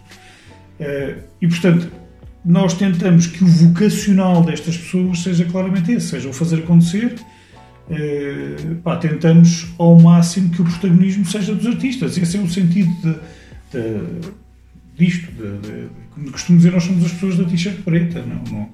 [0.80, 1.90] Uh, e, portanto,
[2.44, 7.14] nós tentamos que o vocacional destas pessoas seja claramente esse, seja o fazer acontecer.
[7.88, 12.16] Uh, pá, tentamos ao máximo que o protagonismo seja dos artistas.
[12.16, 13.12] Esse é o sentido de,
[13.72, 14.30] de,
[14.96, 15.30] disto.
[15.32, 18.22] De, de, como costumo dizer, nós somos as pessoas da t-shirt preta.
[18.22, 18.68] Não, não.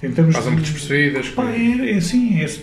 [0.00, 0.34] Tentamos.
[0.34, 1.28] Fazem muito despercebidas.
[1.30, 2.62] Pá, é, é assim, é esse.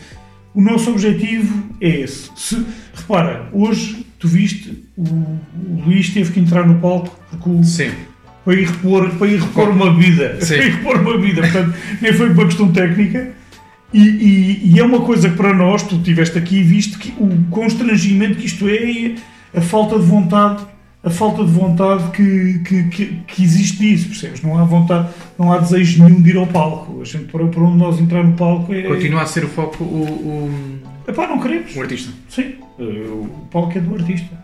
[0.54, 2.30] O nosso objetivo é esse.
[2.36, 7.64] Se, repara, hoje tu viste, o, o, Luís teve que entrar no palco porque o,
[7.64, 7.92] Sim.
[8.46, 10.38] Para ir repor, para ir repor uma vida.
[10.40, 10.56] Sim.
[10.56, 11.42] Para ir repor uma vida.
[11.42, 13.34] Portanto, nem foi uma questão técnica.
[13.94, 17.14] E, e, e, é uma coisa que para nós, tu estiveste aqui e viste que
[17.18, 19.16] o constrangimento que isto é,
[19.58, 20.66] a falta de vontade
[21.06, 24.42] a falta de vontade que, que, que, que, existe disso, percebes?
[24.42, 27.00] Não há vontade, não há desejo nenhum de ir ao palco.
[27.00, 28.82] A gente, para, para onde nós entrar no palco é.
[28.82, 30.02] Continua a ser o foco o.
[30.02, 30.80] o...
[31.08, 31.76] Epá, não queremos.
[31.76, 32.12] O artista.
[32.28, 34.36] Sim, eh, o palco é do artista.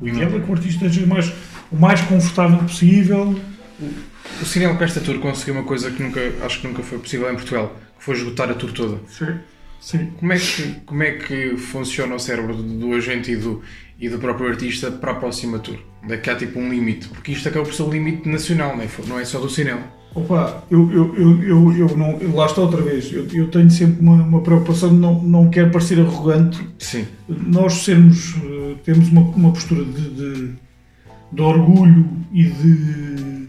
[0.00, 1.32] O ideal é que o artista esteja mais,
[1.70, 3.38] o mais confortável possível.
[3.80, 7.34] O, Cinema Pesta Tour conseguiu uma coisa que nunca, acho que nunca foi possível em
[7.34, 8.98] Portugal, que foi esgotar a tour toda.
[9.08, 9.34] Sim.
[9.80, 10.10] Sim.
[10.18, 13.62] Como é que, como é que funciona o cérebro do, do agente e do,
[14.00, 15.78] e do próprio artista para a próxima tour?
[16.02, 17.08] Onde é que há tipo um limite?
[17.08, 19.82] Porque isto acaba por ser o limite nacional, não é, não é só do cinema.
[20.14, 23.70] Opa, eu, eu, eu, eu, eu não, eu- lá está outra vez, eu, eu tenho
[23.70, 27.06] sempre uma, uma preocupação de não, não quero parecer arrogante, Sim.
[27.28, 30.52] nós sermos, eh, temos uma, uma postura de, de,
[31.32, 33.48] de orgulho e de,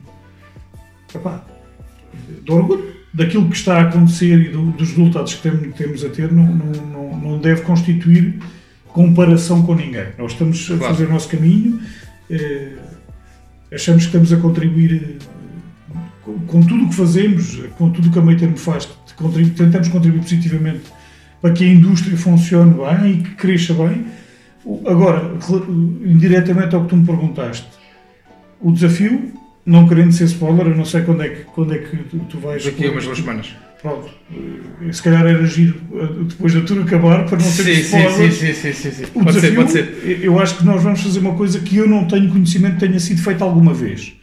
[1.13, 1.43] epá,
[2.43, 6.09] de orgulho daquilo que está a acontecer e do- dos resultados que tem- temos a
[6.09, 8.39] ter, não, não, não, não deve constituir
[8.87, 10.07] comparação com ninguém.
[10.17, 10.93] Nós estamos a Claro.
[10.93, 11.79] fazer o nosso caminho,
[12.29, 12.73] eh,
[13.73, 15.25] achamos que estamos a contribuir eh,
[16.23, 18.85] com, com tudo o que fazemos, com tudo o que a Meio Termo faz,
[19.15, 20.81] contribu- tentamos contribuir positivamente
[21.41, 24.05] para que a indústria funcione bem e que cresça bem.
[24.85, 25.31] Agora,
[26.05, 27.67] indiretamente ao que tu me perguntaste,
[28.59, 29.31] o desafio,
[29.65, 32.39] não querendo ser spoiler, eu não sei quando é que, quando é que tu, tu
[32.39, 32.63] vais.
[32.65, 33.55] Daqui a umas duas semanas.
[33.81, 37.75] Pronto, eh, se calhar era giro eh, depois da tour acabar para não ter Sim,
[37.75, 38.35] sim, spoilers.
[38.35, 39.03] sim, sim, sim.
[39.13, 40.19] O Pode ser, desafio, pode ser.
[40.23, 42.99] eu acho que nós vamos fazer uma coisa que eu não tenho conhecimento que tenha
[42.99, 44.13] sido feita alguma vez.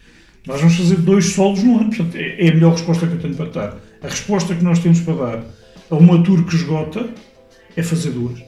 [0.46, 3.18] Nós vamos fazer dois solos no ano, portanto, é é a melhor resposta que eu
[3.20, 3.76] tenho para dar.
[4.02, 5.44] A resposta que nós temos para dar
[5.90, 7.08] a uma tour que esgota
[7.76, 8.38] é fazer duas.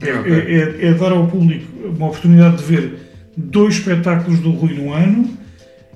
[0.00, 0.54] É, é-
[0.84, 2.94] é- é dar ao público uma oportunidade de ver
[3.36, 5.30] dois espetáculos do Rui no ano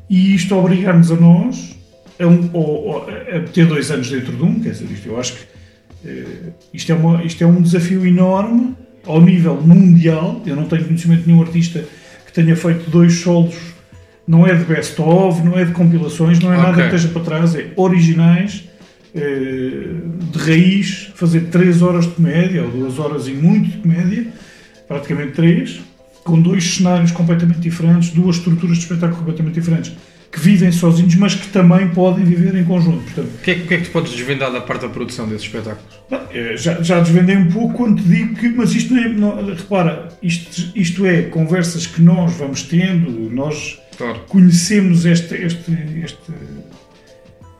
[0.08, 1.76] e isto obrigar-nos a nós
[2.18, 4.60] a, um- ou a ter dois anos dentro de um.
[4.60, 5.40] Quer dizer, isto, eu acho que
[6.04, 6.24] eh,
[6.72, 8.74] isto, é uma, isto é um desafio enorme
[9.06, 10.40] ao nível mundial.
[10.46, 11.84] Eu não tenho conhecimento de nenhum artista
[12.26, 13.54] que tenha feito dois solos.
[14.26, 16.88] Não é de best-of, não é de compilações, não é nada Ok.
[16.88, 18.67] que esteja para trás, é originais,
[19.14, 24.26] de raiz, fazer três horas de comédia, ou duas horas e muito de comédia,
[24.86, 25.80] praticamente três,
[26.24, 29.92] com dois cenários completamente diferentes, duas estruturas de espetáculo completamente diferentes,
[30.30, 33.02] que vivem sozinhos, mas que também podem viver em conjunto.
[33.04, 34.88] Portanto, O que, é, que- o que é que tu podes desvendar da parte da
[34.90, 35.98] produção desses espetáculos?
[36.30, 39.46] Eh, Já, já desvendei um pouco quando te digo que, mas isto não é, não-
[39.46, 44.20] repara, isto, isto é conversas que nós vamos tendo, nós Claro.
[44.28, 45.72] conhecemos este, este,
[46.04, 46.32] este-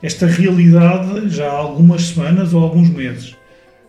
[0.03, 3.37] esta realidade já há algumas semanas ou alguns meses.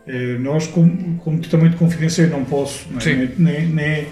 [0.08, 3.13] Eh, Nós, como, como também te confidenciei, não posso, é?
[3.15, 4.06] Nem, nem, nem,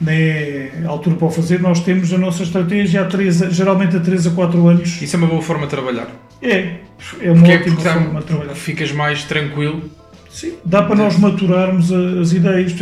[0.00, 3.48] nem é a altura para o fazer, nós temos a nossa estratégia há três, a-
[3.50, 5.00] geralmente há 3 a 4 anos.
[5.00, 6.08] Isso é uma boa forma de trabalhar.
[6.42, 6.78] É,
[7.20, 8.54] é uma Porque, é- ótima porque, forma de trabalhar.
[8.54, 9.82] ficas mais tranquilo.
[10.30, 12.74] Sim, dá para nós maturarmos as ideias.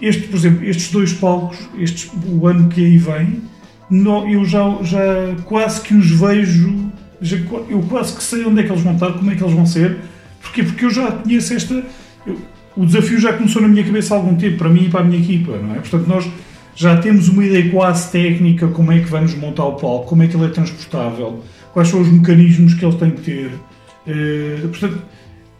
[0.00, 3.42] Este, por exemplo, estes dois palcos, estes, o ano que aí vem,
[4.30, 5.02] eu já, já
[5.44, 6.87] quase que os vejo,
[7.68, 9.66] eu quase que sei onde é que eles vão estar, como é que eles vão
[9.66, 9.96] ser.
[10.40, 10.62] Porquê?
[10.62, 11.82] Porque eu já conheço esta.
[12.26, 12.38] eu-
[12.76, 15.04] o desafio já começou na minha cabeça há algum tempo, para mim e para a
[15.04, 15.78] minha equipa, não é?
[15.80, 16.28] Portanto, nós
[16.76, 20.28] já temos uma ideia quase técnica como é que vamos montar o palco, como é
[20.28, 23.50] que ele é transportável, quais são os mecanismos que ele tem que ter.
[24.06, 25.02] Eh, portanto,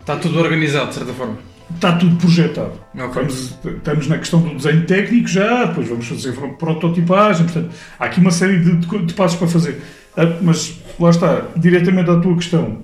[0.01, 1.37] Está tudo organizado, de certa forma.
[1.75, 2.73] está tudo projetado.
[2.95, 3.09] Ok.
[3.15, 8.21] Vamos- estamos na questão do desenho técnico já, depois vamos fazer prototipagem, portanto, há aqui
[8.21, 9.81] uma série de, de- de passos para fazer.
[10.19, 12.79] Ah, Mas lá está, diretamente à tua questão,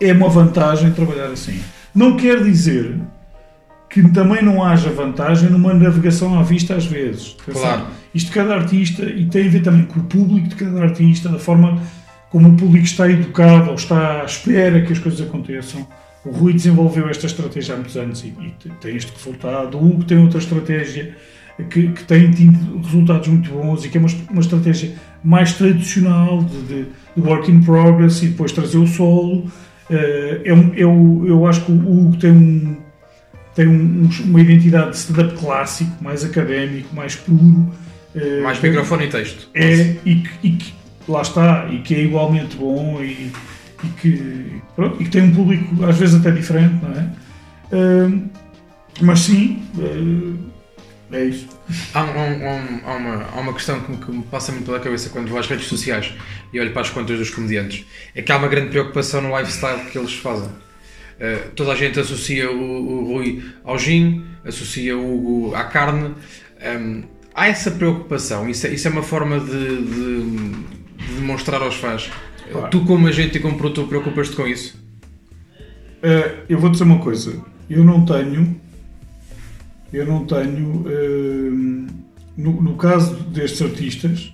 [0.00, 1.60] é uma vantagem trabalhar assim.
[1.94, 2.98] Não quer dizer
[3.88, 7.36] que também não haja vantagem numa navegação à vista às vezes.
[7.44, 7.86] Claro.
[8.12, 11.28] Isto de cada artista, e tem a ver também com o público de cada artista,
[11.28, 11.80] da forma
[12.30, 15.86] como o público está educado ou está à espera que as coisas aconteçam.
[16.24, 19.76] O Rui desenvolveu esta estratégia há muitos anos e, e tem este resultado.
[19.76, 21.14] O Hugo tem outra estratégia
[21.68, 26.42] que, que tem tido resultados muito bons e que é uma, uma estratégia mais tradicional
[26.42, 29.50] de, de, work in progress e depois trazer o solo.
[29.90, 32.76] Eh, é eu, eu acho que o Hugo tem um,
[33.54, 37.70] tem um- uma identidade de stand-up clássico, mais académico, mais puro.
[38.14, 39.48] eh, Mais tem- microfone e texto.
[39.54, 40.72] é, e, que, e que
[41.08, 43.30] lá está, e que é igualmente bom e,
[43.84, 47.06] e que, pronto, e que tem um público às vezes até diferente, não é?
[47.72, 48.22] Ahm,
[49.00, 50.51] mas sim, eh,
[51.12, 51.46] é isso.
[51.94, 54.80] Há, um- um- há uma, há uma questão que, me- que me passa muito pela
[54.80, 56.12] cabeça quando vou às redes sociais
[56.52, 57.84] e olho para as contas dos comediantes.
[58.14, 60.48] É que há uma grande preocupação no lifestyle que eles fazem.
[60.48, 65.14] Uh, toda a gente associa o, o Rui ao gin, associa o
[65.48, 66.14] Hugo à carne.
[66.80, 70.30] Um, há essa preocupação, isso é, isso é uma forma de, de-
[70.96, 72.10] de demonstrar aos fãs.
[72.50, 72.68] Claro.
[72.70, 74.80] Tu, como agente e como produtor, preocupas-te com isso?
[76.02, 78.60] Eh, eu vou dizer uma coisa, eu não tenho,
[79.92, 81.86] eu não tenho, ahm,
[82.36, 84.32] no, no caso destes artistas,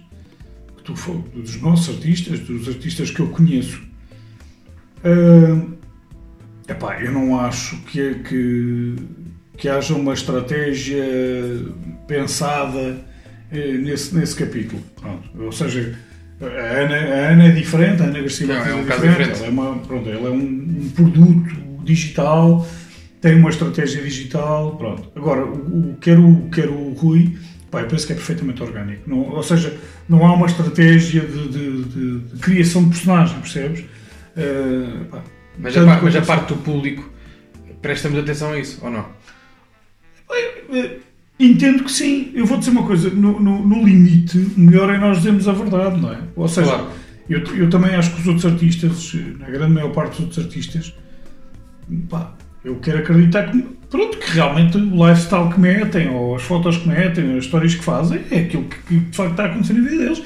[0.84, 0.94] tu
[1.34, 3.80] dos nossos artistas, dos artistas que eu conheço,
[5.04, 5.74] ahm,
[6.68, 8.94] epá, eu não acho que, é que,
[9.56, 11.04] que haja uma estratégia
[12.06, 12.98] pensada
[13.50, 14.82] eh, nesse, nesse capítulo.
[15.00, 15.28] Pronto.
[15.42, 15.98] Ou seja,
[16.40, 19.32] a Ana, a Ana é diferente, a Ana Garcia Não, é um é caso diferente.
[19.32, 19.38] diferente.
[19.38, 22.66] Ela é, uma, pronto, ela é um, um produto digital,
[23.20, 24.76] tem uma estratégia digital.
[24.76, 25.10] Pronto.
[25.16, 27.36] Agora, o, o, quer, o, quer o Rui,
[27.70, 29.08] pá, eu penso que é perfeitamente orgânico.
[29.08, 29.76] Não, ou seja,
[30.08, 33.80] não há uma estratégia de, de- de- de criação de personagem, percebes?
[34.36, 35.22] Uh, pá,
[35.58, 37.10] mas, a, mas a parte do público
[37.82, 39.06] presta-me atenção a isso, ou não?
[41.40, 42.32] Entendo que sim.
[42.34, 45.52] Eu vou dizer uma coisa: no, no, no limite, o melhor é nós dizermos a
[45.52, 46.20] verdade, não é?
[46.34, 46.88] Ou seja, claro.
[47.28, 50.94] eu, eu também acho que os outros artistas, na grande maior parte dos outros artistas,
[52.08, 56.76] pá, eu quero acreditar que, pronto, que realmente o lifestyle que metem, ou as fotos
[56.76, 59.72] que metem, as histórias que fazem, é aquilo que, que de facto está a acontecer
[59.74, 60.22] na vida deles.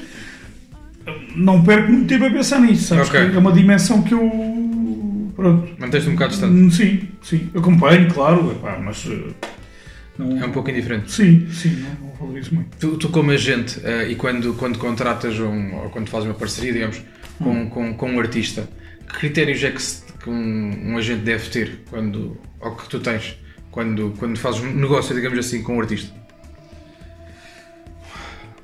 [1.35, 3.09] Não perco muito tempo a pensar nisso, sabes?
[3.09, 3.35] Okay.
[3.35, 5.31] é uma dimensão que eu.
[5.35, 5.69] Pronto.
[5.79, 6.75] Manteste um bocado distante?
[6.75, 7.49] Sim, sim.
[7.55, 9.49] Acompanho, claro, epá, mas eh,
[10.17, 10.41] não...
[10.41, 11.11] É um pouco indiferente.
[11.11, 12.77] Sim, sim, não, não valorizo muito.
[12.77, 16.71] Tu, tu como agente, uh, e quando, quando contratas um, ou quando fazes uma parceria,
[16.71, 17.01] digamos,
[17.39, 17.69] com, hum.
[17.69, 18.69] com, com um artista,
[19.07, 22.99] que critérios é que, se, que um, um, agente deve ter quando, ou que tu
[22.99, 23.37] tens
[23.69, 26.13] quando, quando fazes um negócio, digamos assim, com um artista?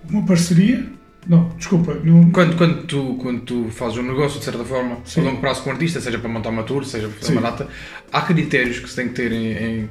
[0.10, 0.88] Uma parceria?
[1.28, 1.96] Não, desculpa.
[1.96, 2.32] Não...
[2.32, 5.22] Quando, quando, tu, quando tu fazes um negócio, de certa forma, Sim.
[5.22, 7.40] a longo prazo com um artista, seja para montar uma tour, seja para fazer Sim.
[7.40, 7.68] uma data,
[8.12, 9.90] há critérios que se tem que ter em, em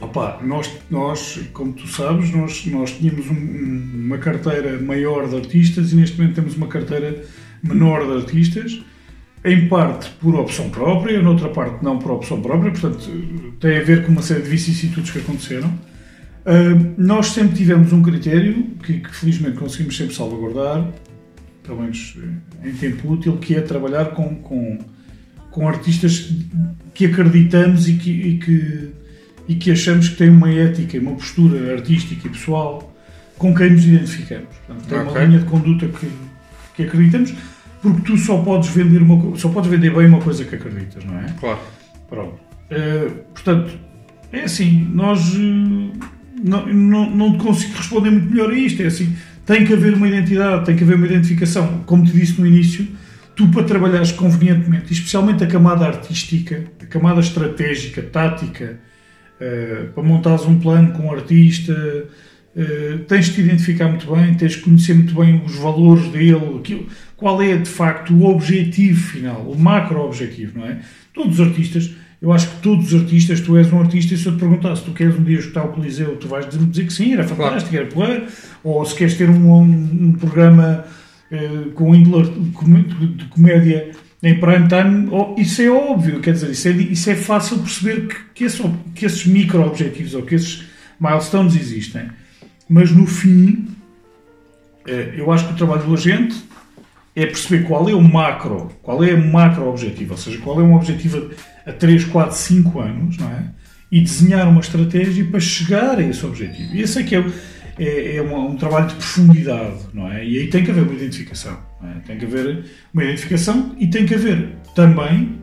[0.00, 5.92] Opa, nós, nós, como tu sabes, nós, nós tínhamos um, uma carteira maior de artistas
[5.92, 7.24] e neste momento temos uma carteira
[7.62, 8.80] menor de artistas,
[9.44, 13.10] em parte por opção própria, noutra parte não por opção própria, portanto
[13.60, 15.68] tem a ver com uma série de vicissitudes que aconteceram.
[15.68, 20.90] Uh, nós sempre tivemos um critério que, que, felizmente conseguimos sempre salvaguardar,
[21.62, 22.16] pelo menos
[22.64, 24.78] em tempo útil, que é trabalhar com, com,
[25.50, 26.32] com artistas
[26.94, 28.92] que acreditamos e que, e que
[29.48, 32.94] e que achamos que tem uma ética uma postura artística e pessoal
[33.38, 34.48] com quem nos identificamos.
[34.66, 35.10] Portanto, tem okay.
[35.10, 36.08] uma linha de conduta que,
[36.76, 37.34] que acreditamos,
[37.82, 41.18] porque tu só podes vender uma só podes vender bem uma coisa que acreditas, não
[41.18, 41.26] é?
[41.38, 41.58] Claro.
[42.08, 42.40] Pronto.
[42.70, 43.72] Uh, portanto,
[44.32, 45.92] é assim, nós uh,
[46.42, 48.82] não, não, não consigo responder muito melhor a isto.
[48.82, 49.14] É assim,
[49.46, 51.82] tem que haver uma identidade, tem que haver uma identificação.
[51.86, 52.86] Como te disse no início,
[53.36, 58.80] tu para trabalhares convenientemente, especialmente a camada artística, a camada estratégica, tática,
[59.38, 61.72] Uh, para montares um plano com um artista,
[62.56, 66.58] uh, tens de te identificar muito bem, tens de conhecer muito bem os valores dele,
[66.58, 70.78] aquilo, qual é de facto o objetivo final, o macro-objetivo, não é?
[71.12, 74.26] Todos os artistas, eu acho que todos os artistas, tu és um artista e se
[74.26, 76.92] eu te perguntar se tu queres um dia escutar o Coliseu, tu vais dizer que
[76.92, 78.12] sim, era fantástico, claro.
[78.12, 78.26] era porra,
[78.64, 80.84] ou se queres ter um, um, um programa
[81.30, 82.30] uh, com índole
[83.16, 83.90] de comédia
[84.22, 88.08] em prime time, oh, isso é óbvio, quer dizer, isso é, isso é fácil perceber
[88.08, 88.62] que, que, esse,
[88.94, 90.64] que esses micro-objetivos ou que esses
[91.00, 92.08] milestones existem.
[92.68, 93.68] Mas no fim,
[94.86, 96.36] eh, eu acho que o trabalho do agente
[97.16, 100.76] é perceber qual é o macro, qual é o macro-objetivo, ou seja, qual é um
[100.76, 101.30] objetivo
[101.66, 103.50] a 3, 4, 5 anos, não é?
[103.90, 106.74] E desenhar uma estratégia para chegar a esse objetivo.
[106.74, 107.24] E esse é que é
[107.78, 110.24] é, é um, um, trabalho de profundidade, não é?
[110.24, 111.56] E aí tem que haver uma identificação.
[111.82, 112.00] É?
[112.00, 115.38] Tem que haver uma identificação e tem que haver também,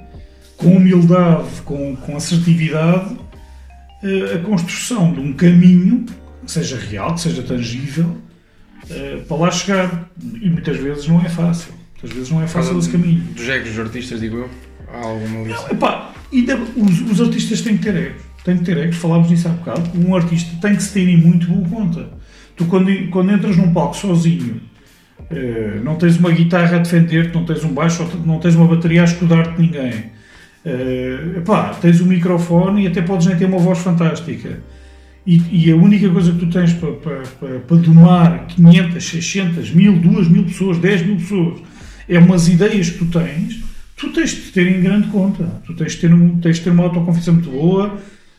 [0.58, 3.16] com humildade, com, com assertividade,
[4.04, 6.06] eh, a construção de um caminho
[6.46, 8.18] que seja real, que seja tangível,
[8.90, 10.10] eh, para lá chegar.
[10.42, 11.74] E muitas vezes não é fácil.
[11.94, 13.22] Muitas vezes não é fácil esse caminho.
[13.34, 14.50] Dos egos dos artistas, digo eu?
[14.94, 15.64] Há alguma lista?
[15.64, 18.24] Não, epá, ainda, os, os artistas têm que ter egos.
[18.44, 19.92] Têm que ter egos, falámos nisso há bocado.
[20.00, 22.10] Um artista tem que se ter em muito boa conta.
[22.56, 24.62] Tu, quando, quando entras num palco sozinho,
[25.30, 29.02] eh, não tens uma guitarra a defender-te, não tens um baixo, não tens uma bateria
[29.02, 30.16] a escudar-te ninguém.
[30.66, 34.60] Uh, epá, tens um microfone e até podes nem ter uma voz fantástica.
[35.26, 39.72] E, e a única coisa que tu tens para, para, para, para domar 500, 600,
[39.72, 41.62] 1000, 2000 pessoas, 10 mil pessoas
[42.08, 43.60] é umas ideias que tu tens,
[43.96, 45.62] tu tens de ter em grande conta.
[45.66, 47.98] Tu tens de ter, um, tens de ter uma autoconfiança muito boa,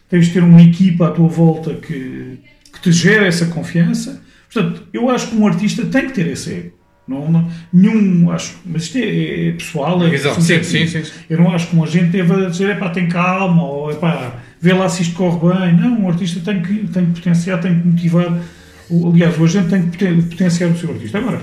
[0.09, 2.39] tens de ter uma equipa à tua volta que,
[2.73, 4.23] que te gera essa confiança.
[4.53, 6.77] Portanto, eu acho que um artista tem que ter esse ego.
[7.07, 10.03] Não, não, nenhum, acho, mas isto é, é pessoal.
[10.05, 12.91] É, Exato, sim, sim, sim, Eu não acho que um agente deva dizer, é pá,
[12.91, 15.77] tem calma, ou é pá, vê lá se isto corre bem.
[15.77, 18.43] Não, um artista tem que, tem que potenciar, tem que motivar.
[18.91, 21.19] O, aliás, o agente tem que potenciar o seu artista.
[21.19, 21.41] Agora,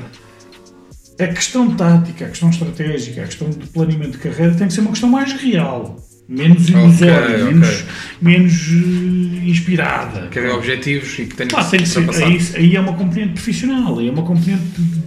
[1.18, 4.82] a questão tática, a questão estratégica, a questão de planeamento de carreira tem que ser
[4.82, 7.86] uma questão mais real menos ilusória, okay, menos, okay.
[8.22, 10.28] menos uh, inspirada.
[10.28, 12.94] Que haver objetivos e que tenha Pá, que, tem que ser, aí, aí, é uma
[12.94, 15.04] componente profissional, aí é uma componente de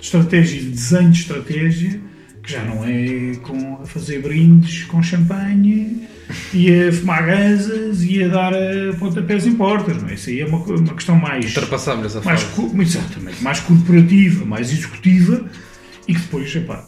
[0.00, 2.00] estratégia, de desenho de estratégia,
[2.42, 6.06] que já não é com, a fazer brindes com champanhe
[6.52, 10.02] e a fumar gansas e a dar a pontapés em portas.
[10.02, 10.14] Não é?
[10.14, 11.46] Isso aí é uma, uma questão mais.
[11.46, 12.46] Ultrapassamos essa mais.
[12.96, 15.44] Exatamente, mais corporativa, mais executiva
[16.08, 16.86] e que depois, epá,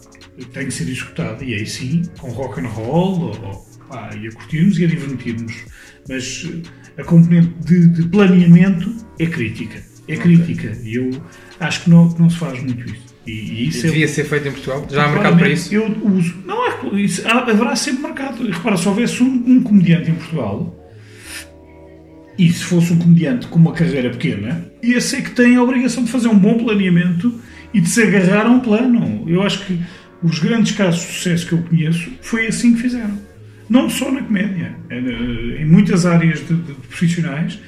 [0.53, 4.33] tem que ser executado, e aí sim, com rock and roll, ou, pá, e a
[4.33, 5.55] curtirmos e a divertirmos.
[6.09, 9.83] Mas eh, a componente de, de planeamento é crítica.
[10.07, 10.70] É crítica.
[10.70, 10.83] Okay.
[10.85, 11.11] E eu
[11.61, 13.08] acho que não, não se faz muito isso.
[13.29, 14.87] E, e isso E é- devia ser feito em Portugal?
[14.91, 15.75] Já há mercado para isso?
[15.75, 16.35] Eu uso.
[16.47, 18.47] Não, é, isso, há- haverá sempre mercado.
[18.51, 20.75] Repara, se houvesse um, um comediante em Portugal,
[22.38, 26.05] e se fosse um comediante com uma carreira pequena, esse é que tem a obrigação
[26.05, 27.35] de fazer um bom planeamento
[27.75, 29.25] e de se agarrar a um plano.
[29.29, 29.79] Eu acho que
[30.23, 33.19] os grandes casos de sucesso que eu conheço foi assim que fizeram.
[33.69, 34.99] Não só na comédia, é,
[35.62, 37.59] em muitas áreas de, de- de profissionais.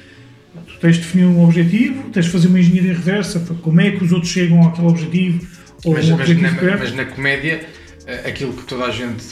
[0.81, 4.11] Tens de definir um objetivo, tens de fazer uma engenharia reversa, como é que os
[4.11, 5.47] outros chegam àquele objetivo,
[5.85, 7.65] ou Mas, um mas objetivo na, mas na comédia,
[8.07, 9.23] eh, aquilo que toda a gente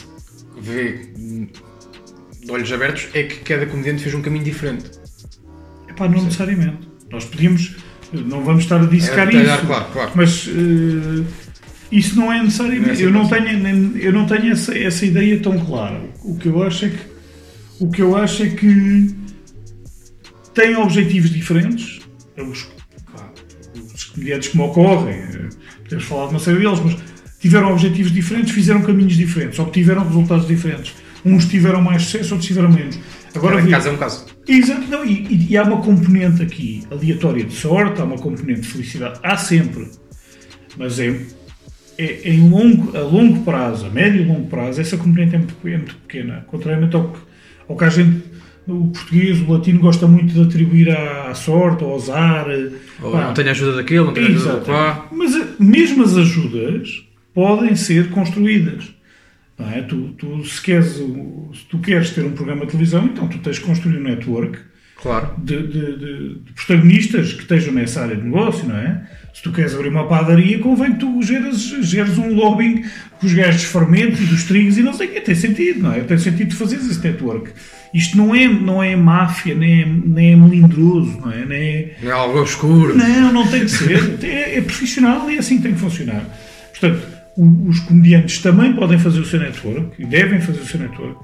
[0.60, 4.90] vê de olhos abertos é que cada comediante fez um caminho diferente.
[5.88, 6.88] Epá, não necessariamente.
[7.10, 7.76] Nós podíamos,
[8.12, 10.12] não vamos estar a dissecar É, isso, claro, claro.
[10.14, 11.24] mas eh,
[11.90, 12.90] isso não é necessariamente.
[12.90, 16.00] É assim eu, não tenho, eu não tenho essa, essa ideia tão clara.
[16.22, 17.10] O que eu acho é que
[17.80, 19.14] o que eu acho é que
[20.54, 22.00] têm objetivos diferentes.
[22.38, 22.68] Os,
[23.12, 23.30] pá,
[23.94, 25.48] os comediantes que me ocorrem, eh,
[25.84, 26.96] podemos falar de uma série deles, mas
[27.40, 30.94] tiveram objetivos diferentes, fizeram caminhos diferentes, obtiveram resultados diferentes.
[31.24, 32.98] Uns tiveram mais sucesso, outros tiveram menos.
[33.34, 34.26] Agora, Cada vê- caso é um caso.
[34.48, 38.62] Exato, não, e, e- e há uma componente aqui aleatória de sorte, há uma componente
[38.62, 39.88] de felicidade, há sempre,
[40.78, 41.14] mas é,
[41.98, 45.54] é- em longo, a longo prazo, a médio e longo prazo, essa componente é muito,
[45.64, 47.18] é muito pequena, contrariamente ao que,
[47.68, 48.22] ao que a gente,
[48.72, 52.46] o português, o latino, gosta muito de atribuir à, sorte, ao azar.
[53.02, 53.26] Ou pá.
[53.26, 55.06] não tenho ajuda daquele, não tenho ajuda do quá.
[55.12, 57.04] Mas eh, mesmo as ajudas
[57.34, 58.84] podem ser construídas.
[59.58, 59.82] Não é?
[59.82, 63.56] tu, tu, se, queres, se tu queres ter um programa de televisão, então tu tens
[63.56, 64.58] de construir um network
[65.02, 65.30] Claro.
[65.38, 69.02] de, de- de- de protagonistas que estejam nessa área de negócio, não é?
[69.34, 72.82] Se tu queres abrir uma padaria, convém que tu geres, geres um lobbying
[73.18, 75.20] com os gajos dos fermentos e dos trigos e não sei o quê.
[75.20, 76.00] Tem sentido, não é?
[76.00, 77.50] Tem sentido de fazeres esse network.
[77.92, 81.44] Isto não é, não é máfia, nem é, nem é melindroso, não é?
[81.44, 82.96] Nem é é algo obscuro.
[82.96, 84.18] não, não tem que ser.
[84.24, 86.22] É, é profissional e é assim que tem que funcionar.
[86.70, 87.02] Portanto,
[87.36, 91.16] o- os comediantes também podem fazer o seu network e devem fazer o seu network.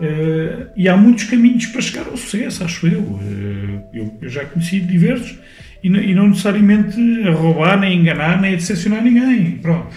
[0.00, 3.18] Eh, e há muitos caminhos para chegar ao sucesso, acho eu.
[3.22, 5.36] Eh, eu, eu já conheci diversos
[5.82, 6.96] e, não- e não necessariamente
[7.26, 9.52] a roubar, nem a enganar, nem a decepcionar ninguém.
[9.62, 9.88] Pronto.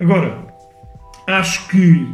[0.00, 0.38] Agora,
[1.26, 2.06] acho que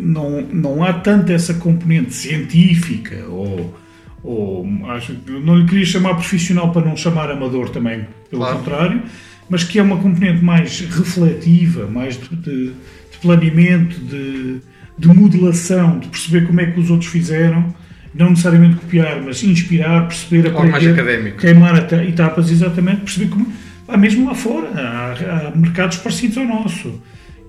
[0.00, 3.74] não, não há tanto essa componente científica ou,
[4.22, 8.58] ou acho, não lhe queria chamar profissional para não chamar amador também, pelo Claro.
[8.58, 9.02] contrário,
[9.48, 12.66] mas que é uma componente mais refletiva, mais de, de-
[13.12, 14.56] de planeamento, de,
[14.98, 17.74] de modelação, de perceber como é que os outros fizeram,
[18.14, 21.38] não necessariamente copiar, mas inspirar, perceber, mais aprender, académico.
[21.38, 23.46] queimar eta- etapas, exatamente, perceber como,
[23.86, 27.00] pá, mesmo lá fora, há, há mercados parecidos ao nosso,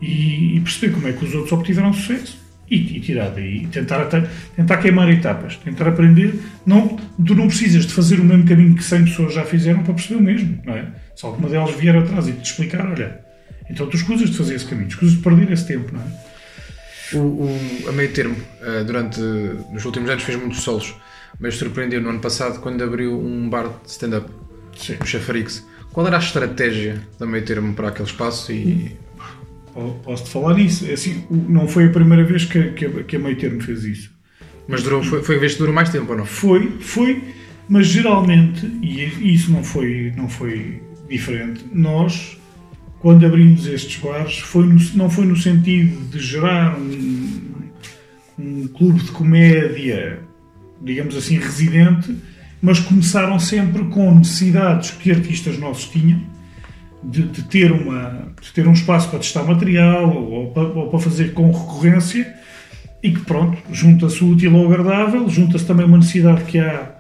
[0.02, 2.44] e, e perceber como é que os outros obtiveram sucesso.
[2.68, 4.06] E, e tirar daí, e tentar,
[4.56, 6.34] tentar queimar etapas, tentar aprender.
[6.66, 9.94] Não, tu não precisas de fazer o mesmo caminho que 100 pessoas já fizeram para
[9.94, 10.88] perceber o mesmo, não é?
[11.16, 13.20] Se alguma delas vier atrás e te explicar, olha,
[13.70, 16.06] então tu escusas de fazer esse caminho, escusas de perder esse tempo, não é?
[17.14, 19.20] O, o- a meio termo, eh, durante,
[19.72, 20.96] nos últimos anos fez muitos solos,
[21.40, 24.28] mas surpreendeu no ano passado quando abriu um bar de stand-up,
[25.02, 25.64] o Chafarix.
[25.94, 28.98] Qual era a estratégia da meio termo para aquele espaço e
[30.04, 30.86] Posso-te falar nisso.
[30.90, 33.84] É Assim, não foi a primeira vez que, que, a- que a Meio Termo fez
[33.84, 34.12] isso.
[34.68, 36.26] Mas durou, foi, foi a vez que durou mais tempo ou não?
[36.26, 37.22] Foi, foi,
[37.70, 42.38] mas geralmente, e isso não foi, não foi diferente, nós,
[43.00, 47.42] quando abrimos estes bares, foi no- não foi no sentido de gerar um,
[48.40, 50.20] um clube de comédia,
[50.82, 52.16] digamos assim, residente,
[52.62, 56.22] mas começaram sempre com necessidades que artistas nossos tinham,
[57.10, 60.90] de, de ter, uma, de ter um espaço para testar material ou, ou para, ou
[60.90, 62.34] para fazer com recorrência
[63.04, 66.92] e que pronto, junta-se o útil ao agradável, junta-se também uma necessidade que há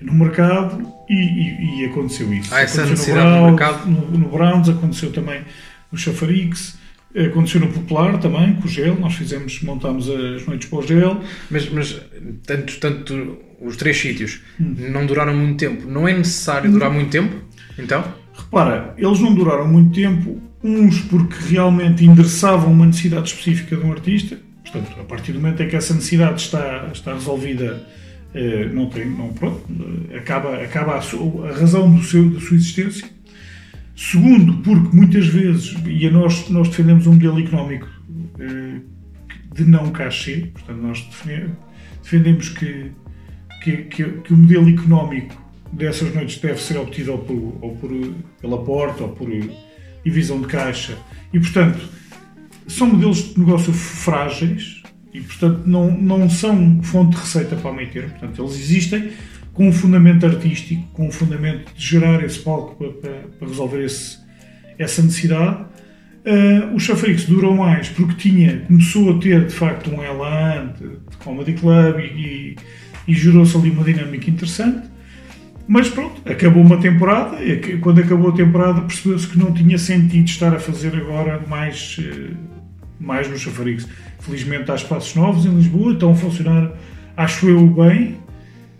[0.00, 2.54] no mercado e, e- e aconteceu isso.
[2.54, 3.90] Há essa Aconteceu necessidade no Browns, mercado?
[3.90, 5.40] No, no Browns, aconteceu também
[5.90, 6.76] no Chafarix,
[7.30, 11.20] aconteceu no Popular também, com o gel, nós fizemos, montámos as noites para o gel.
[11.50, 12.00] Mas, mas
[12.46, 15.88] tanto, tanto os três sítios não duraram muito tempo.
[15.88, 17.36] Não é necessário durar muito tempo?
[17.78, 18.04] Então?
[18.44, 23.92] Repara, eles não duraram muito tempo, uns porque realmente endereçavam uma necessidade específica de um
[23.92, 27.86] artista, portanto, a partir do momento em que essa necessidade está, está resolvida,
[28.34, 29.62] eh, não tem, não, pronto,
[30.10, 33.08] eh, acaba, acaba a, a razão do seu, da sua existência.
[33.96, 37.88] Segundo, porque muitas vezes, e nós, nós defendemos um modelo económico
[38.40, 38.80] eh,
[39.54, 41.08] de não cachê, portanto, nós
[42.02, 42.90] defendemos que,
[43.62, 45.43] que, que, que o modelo económico
[45.74, 47.90] dessas noites deve ser obtido ou, por, ou por,
[48.40, 49.28] pela porta ou por
[50.04, 50.96] divisão de caixa
[51.32, 51.78] e, portanto,
[52.66, 57.74] são modelos de negócio frágeis e, portanto, não, não são fonte de receita para a
[57.74, 58.10] meio termo.
[58.10, 59.10] Portanto, eles existem
[59.52, 63.84] com um fundamento artístico, com um fundamento de gerar esse palco para, para- para resolver
[63.84, 64.18] esse-
[64.78, 65.64] essa necessidade.
[66.26, 70.88] Uh, o Chafrix durou mais porque tinha, começou a ter de facto um elan de,
[71.10, 72.56] de comedy club e, e,
[73.06, 74.88] e gerou-se ali uma dinâmica interessante.
[75.66, 80.26] Mas pronto, acabou uma temporada e quando acabou a temporada percebeu-se que não tinha sentido
[80.26, 82.36] estar a fazer agora mais, uh,
[83.00, 83.88] mais no Chafrix.
[84.20, 86.72] Felizmente há espaços novos em Lisboa, estão a funcionar,
[87.16, 88.18] acho eu, bem.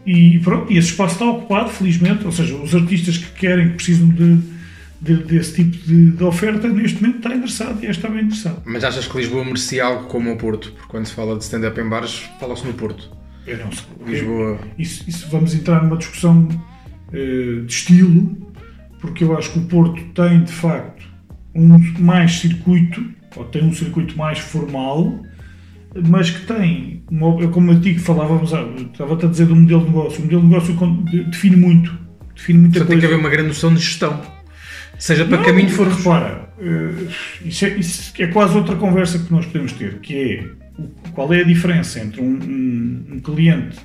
[0.05, 2.27] E pronto, e esse espaço está ocupado, felizmente.
[2.27, 4.55] Ou seja, os artistas que querem, que precisam de
[5.05, 8.63] de, desse tipo de, de, oferta, neste momento está interessado e está bem interessado.
[8.65, 10.73] Mas achas que Lisboa merecia algo como o Porto?
[10.73, 13.11] Porque quando se fala de stand-up em bares, fala-se no Porto.
[13.47, 13.85] Eu não sei.
[14.07, 14.59] Lisboa.
[14.79, 16.49] Isso, isso vamos entrar numa discussão
[17.15, 18.37] de estilo,
[19.01, 21.05] porque eu acho que o Porto tem de facto
[21.55, 23.05] um mais circuito,
[23.37, 25.23] ou tem um circuito mais formal,
[26.09, 30.19] mas que tem, uma, como eu digo, falávamos, estava a dizer do modelo de negócio,
[30.19, 30.75] o modelo de negócio
[31.31, 32.05] define muito.
[32.35, 32.91] Define muita Só coisa.
[32.91, 34.21] tem que haver uma grande noção de gestão.
[34.99, 35.87] Seja para não, caminho for.
[35.87, 37.09] Repara, uh,
[37.45, 40.45] isso, é, isso é quase outra conversa que nós podemos ter, que é
[41.13, 43.77] qual é a diferença entre um, um, um cliente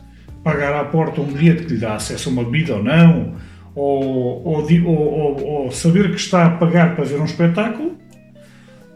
[0.44, 3.36] pagar à porta um bilhete que lhe dá acesso a uma bebida ou não,
[3.76, 7.98] ou, ou, ou, ou, saber que está a pagar para ver um espetáculo,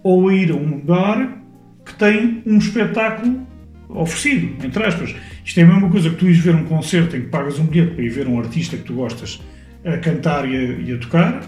[0.02, 1.38] ou ir a um bar
[1.86, 3.48] que tem um espetáculo
[3.90, 5.16] oferecido, entre aspas.
[5.46, 7.66] Isto é a mesma coisa que tu ires ver um concerto em que pagas um
[7.66, 9.42] bilhete para ir ver um artista que tu gostas
[9.86, 11.44] a cantar e a, e a tocar,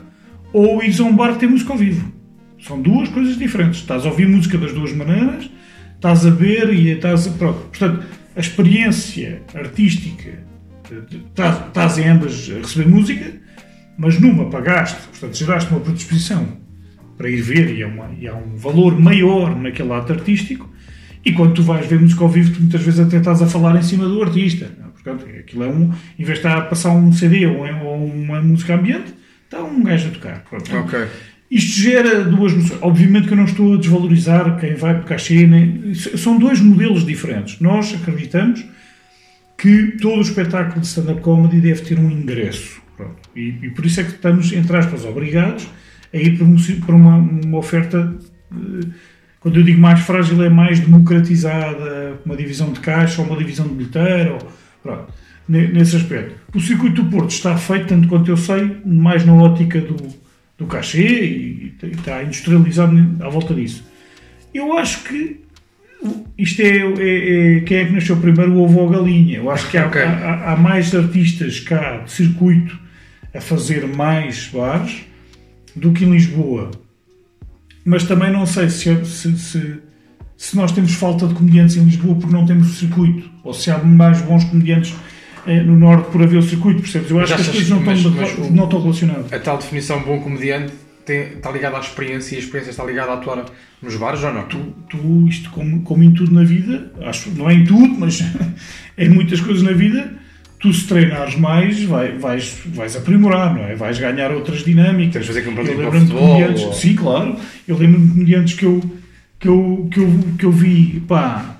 [0.53, 2.13] ou ires a um bar que tem música ao vivo.
[2.59, 3.81] São duas coisas diferentes.
[3.81, 5.49] Estás a ouvir música das duas maneiras,
[5.95, 7.31] estás a ver e estás a.
[7.31, 7.59] Pronto.
[7.67, 8.05] Portanto,
[8.35, 10.39] a experiência artística,
[11.11, 13.33] estás, estás em ambas a receber música,
[13.97, 16.57] mas numa pagaste, portanto, geraste uma predisposição
[17.17, 20.69] para ir ver e há, uma, e há um valor maior naquele ato artístico.
[21.23, 23.75] E quando tu vais ver música ao vivo, tu muitas vezes até estás a falar
[23.77, 24.69] em cima do artista.
[24.93, 25.91] Portanto, aquilo é um.
[26.19, 27.63] Em vez de estar a passar um CD ou
[28.05, 29.13] uma música ambiente,
[29.43, 30.43] está um gajo a tocar.
[30.43, 30.77] Pronto.
[30.77, 31.07] Ok.
[31.49, 32.79] Isto gera duas noções.
[32.81, 35.45] Obviamente que eu não estou a desvalorizar quem vai por cachê.
[35.45, 35.93] Nem...
[35.93, 37.59] São dois modelos diferentes.
[37.59, 38.65] Nós acreditamos
[39.57, 42.81] que todo o espetáculo de stand-up comedy deve ter um ingresso.
[43.35, 45.67] E, e, por isso é que estamos, entre aspas, obrigados
[46.13, 46.37] a ir
[46.85, 48.15] para uma, uma oferta,
[48.51, 48.87] eh,
[49.41, 53.67] quando eu digo mais frágil, é mais democratizada, uma divisão de caixa ou uma divisão
[53.67, 54.33] de bilheteira.
[54.33, 55.13] Ou, pronto
[55.47, 56.35] nesse aspecto.
[56.53, 59.95] O circuito do Porto está feito, tanto quanto eu sei, mais na ótica do,
[60.57, 63.83] do cachê e, e está industrializado à volta disso.
[64.53, 65.45] Eu acho que
[66.37, 69.37] isto é, é, é, quem é que nasceu primeiro, o ovo ou a galinha.
[69.37, 70.03] Eu acho que há, okay.
[70.03, 72.77] há, há, mais artistas cá de circuito
[73.33, 75.05] a fazer mais bares
[75.75, 76.71] do que em Lisboa.
[77.83, 79.79] Mas também não sei se, se, se,
[80.37, 83.77] se nós temos falta de comediantes em Lisboa porque não temos circuito, ou se há
[83.77, 84.93] mais bons comediantes
[85.45, 87.09] no Norte por haver o circuito, percebes?
[87.09, 89.33] Eu acho que as coisas não, mas, estão, mas, não estão relacionadas.
[89.33, 90.73] A tal definição bom comediante
[91.05, 93.45] tem, está ligada à experiência e a experiência está ligada a atuar
[93.81, 94.43] nos bares ou não?
[94.43, 94.57] Tu,
[94.89, 98.21] tu isto como, como em tudo na vida, acho, não é em tudo, mas
[98.97, 100.13] em muitas coisas na vida,
[100.59, 103.75] tu se treinares mais vai, vais, vais aprimorar, não é?
[103.75, 105.13] Vais ganhar outras dinâmicas.
[105.13, 106.41] Tens fazer comportamento para futebol?
[106.41, 106.73] Ou...
[106.73, 107.35] Sim, claro.
[107.67, 108.81] Eu lembro-me de comediantes que eu,
[109.39, 111.57] que, eu, que, eu, que eu vi pá,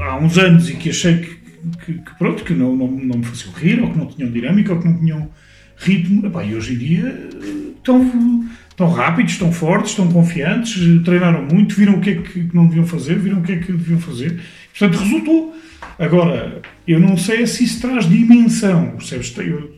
[0.00, 1.37] há uns anos e que achei que
[1.84, 4.72] que, que, pronto, que não, não, não me faziam rir, ou que não tinham dinâmica,
[4.72, 5.30] ou que não tinham
[5.76, 6.26] ritmo.
[6.26, 7.28] Epá, e hoje em dia
[7.76, 12.66] estão, estão rápidos, estão fortes, estão confiantes, treinaram muito, viram o que é que não
[12.66, 14.40] deviam fazer, viram o que é que deviam fazer.
[14.76, 15.56] Portanto, resultou.
[15.98, 19.34] Agora, eu não sei se isso traz dimensão, percebes?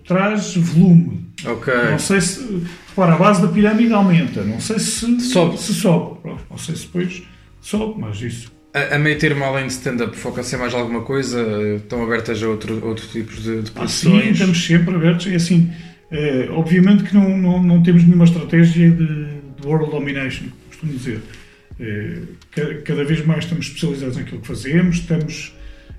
[0.06, 1.26] Traz volume.
[1.46, 1.72] Ok.
[1.90, 2.62] Não sei se.
[2.88, 4.42] Repara, a base da pirâmide aumenta.
[4.44, 5.58] Não sei se sobe.
[5.58, 6.18] Se sobe.
[6.50, 7.22] Não sei se depois
[7.60, 8.59] sobe, mas isso.
[8.72, 11.44] A, a meio termo, além de stand-up, foca-se em mais alguma coisa?
[11.76, 14.14] Estão abertas a outro, outros tipos de, de posições?
[14.14, 15.26] Ah, sim, estamos sempre abertos.
[15.26, 15.72] É assim,
[16.10, 21.20] é, obviamente que não, não, não temos nenhuma estratégia de, de world domination, costumo dizer.
[21.80, 22.18] É,
[22.84, 25.54] cada vez mais estamos especializados naquilo que fazemos, estamos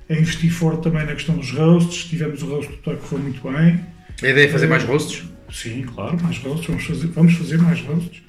[0.09, 2.05] a investir forte também na questão dos roasts.
[2.05, 3.79] Tivemos o roast do Toque que foi muito bem.
[4.21, 5.23] A ideia é fazer mais roasts?
[5.51, 6.67] Sim, claro, mais roasts.
[6.67, 8.21] Vamos fazer, vamos fazer mais roasts.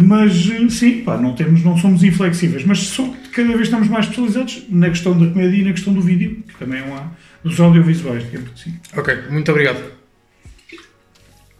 [0.00, 0.32] Mas
[0.70, 4.88] sim, pá, não, temos, não somos inflexíveis, mas só, cada vez estamos mais especializados na
[4.88, 7.12] questão da comédia e na questão do vídeo, que também é uma
[7.44, 8.74] dos audiovisuais, digamos assim.
[8.96, 9.82] Ok, muito obrigado.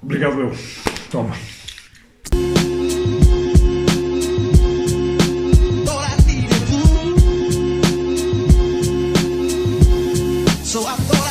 [0.03, 0.53] Obrigado eu.
[1.11, 1.35] Toma.